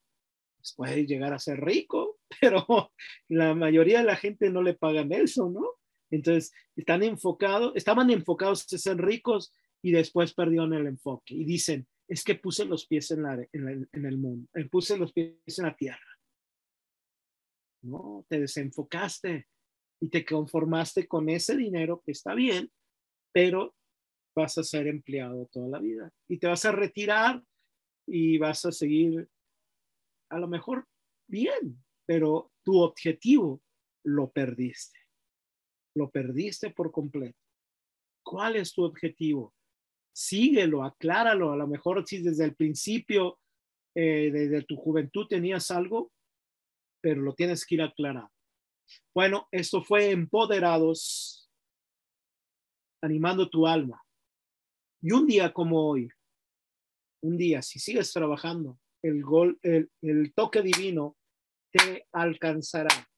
pues 0.57 0.73
puedes 0.75 1.07
llegar 1.07 1.33
a 1.33 1.39
ser 1.39 1.61
rico, 1.61 2.17
pero 2.41 2.91
la 3.27 3.55
mayoría 3.55 3.99
de 3.99 4.05
la 4.05 4.15
gente 4.15 4.49
no 4.49 4.61
le 4.61 4.73
pagan 4.73 5.11
eso, 5.11 5.49
¿no? 5.49 5.65
Entonces, 6.11 6.51
están 6.75 7.03
enfocados, 7.03 7.73
estaban 7.75 8.09
enfocados 8.09 8.71
en 8.73 8.79
ser 8.79 8.97
ricos 8.97 9.53
y 9.81 9.91
después 9.91 10.33
perdieron 10.33 10.73
el 10.73 10.87
enfoque 10.87 11.35
y 11.35 11.45
dicen, 11.45 11.87
es 12.09 12.23
que 12.23 12.35
puse 12.35 12.65
los 12.65 12.87
pies 12.87 13.11
en, 13.11 13.25
el 13.93 14.17
mundo, 14.17 14.49
eh, 14.55 14.65
puse 14.65 14.97
los 14.97 15.13
pies 15.13 15.37
en 15.59 15.65
la 15.65 15.75
tierra. 15.75 16.19
No, 17.83 18.25
te 18.27 18.39
desenfocaste 18.39 19.47
y 20.01 20.09
te 20.09 20.25
conformaste 20.25 21.07
con 21.07 21.29
ese 21.29 21.55
dinero 21.55 22.01
que 22.03 22.11
está 22.11 22.33
bien, 22.33 22.71
pero 23.31 23.75
vas 24.35 24.57
a 24.57 24.63
ser 24.63 24.87
empleado 24.87 25.45
toda 25.51 25.67
la 25.67 25.79
vida 25.79 26.11
y 26.27 26.39
te 26.39 26.47
vas 26.47 26.65
a 26.65 26.71
retirar 26.71 27.43
y 28.07 28.39
vas 28.39 28.65
a 28.65 28.71
seguir 28.71 29.29
a 30.31 30.39
lo 30.39 30.47
mejor 30.47 30.87
bien, 31.27 31.83
pero 32.07 32.51
tu 32.63 32.79
objetivo 32.79 33.61
lo 34.03 34.31
perdiste. 34.31 34.97
Lo 35.95 36.09
perdiste 36.09 36.71
por 36.71 36.91
completo. 36.91 37.39
¿Cuál 38.23 38.55
es 38.55 38.73
tu 38.73 38.83
objetivo? 38.83 39.53
Síguelo, 40.19 40.83
acláralo. 40.83 41.53
A 41.53 41.55
lo 41.55 41.67
mejor 41.67 42.05
si 42.05 42.21
desde 42.21 42.43
el 42.43 42.55
principio, 42.55 43.39
eh, 43.95 44.29
desde 44.31 44.63
tu 44.63 44.75
juventud 44.75 45.27
tenías 45.27 45.71
algo, 45.71 46.11
pero 47.01 47.21
lo 47.21 47.33
tienes 47.33 47.65
que 47.65 47.75
ir 47.75 47.81
a 47.81 47.85
aclarar. 47.85 48.27
Bueno, 49.15 49.47
esto 49.51 49.81
fue 49.81 50.11
Empoderados, 50.11 51.49
animando 53.01 53.49
tu 53.49 53.65
alma. 53.65 54.03
Y 55.01 55.13
un 55.13 55.25
día 55.25 55.53
como 55.53 55.87
hoy, 55.87 56.09
un 57.23 57.37
día, 57.37 57.61
si 57.61 57.79
sigues 57.79 58.11
trabajando, 58.11 58.77
el, 59.01 59.23
gol, 59.23 59.57
el 59.63 60.33
toque 60.33 60.61
divino 60.61 61.15
te 61.71 62.07
alcanzará 62.11 63.09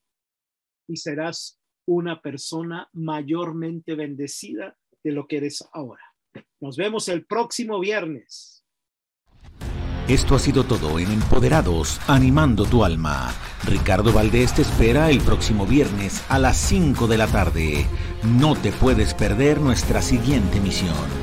y 0.88 0.96
serás 0.96 1.60
una 1.88 2.20
persona 2.20 2.88
mayormente 2.92 3.96
bendecida 3.96 4.76
de 5.02 5.10
lo 5.10 5.26
que 5.26 5.38
eres 5.38 5.68
ahora. 5.72 6.11
Nos 6.60 6.76
vemos 6.76 7.08
el 7.08 7.24
próximo 7.24 7.80
viernes. 7.80 8.64
Esto 10.08 10.34
ha 10.34 10.38
sido 10.40 10.64
todo 10.64 10.98
en 10.98 11.10
Empoderados, 11.12 12.00
animando 12.08 12.64
tu 12.64 12.84
alma. 12.84 13.32
Ricardo 13.64 14.12
Valdés 14.12 14.52
te 14.54 14.62
espera 14.62 15.10
el 15.10 15.20
próximo 15.20 15.64
viernes 15.64 16.24
a 16.28 16.38
las 16.38 16.56
5 16.56 17.06
de 17.06 17.18
la 17.18 17.28
tarde. 17.28 17.86
No 18.24 18.56
te 18.56 18.72
puedes 18.72 19.14
perder 19.14 19.60
nuestra 19.60 20.02
siguiente 20.02 20.60
misión. 20.60 21.21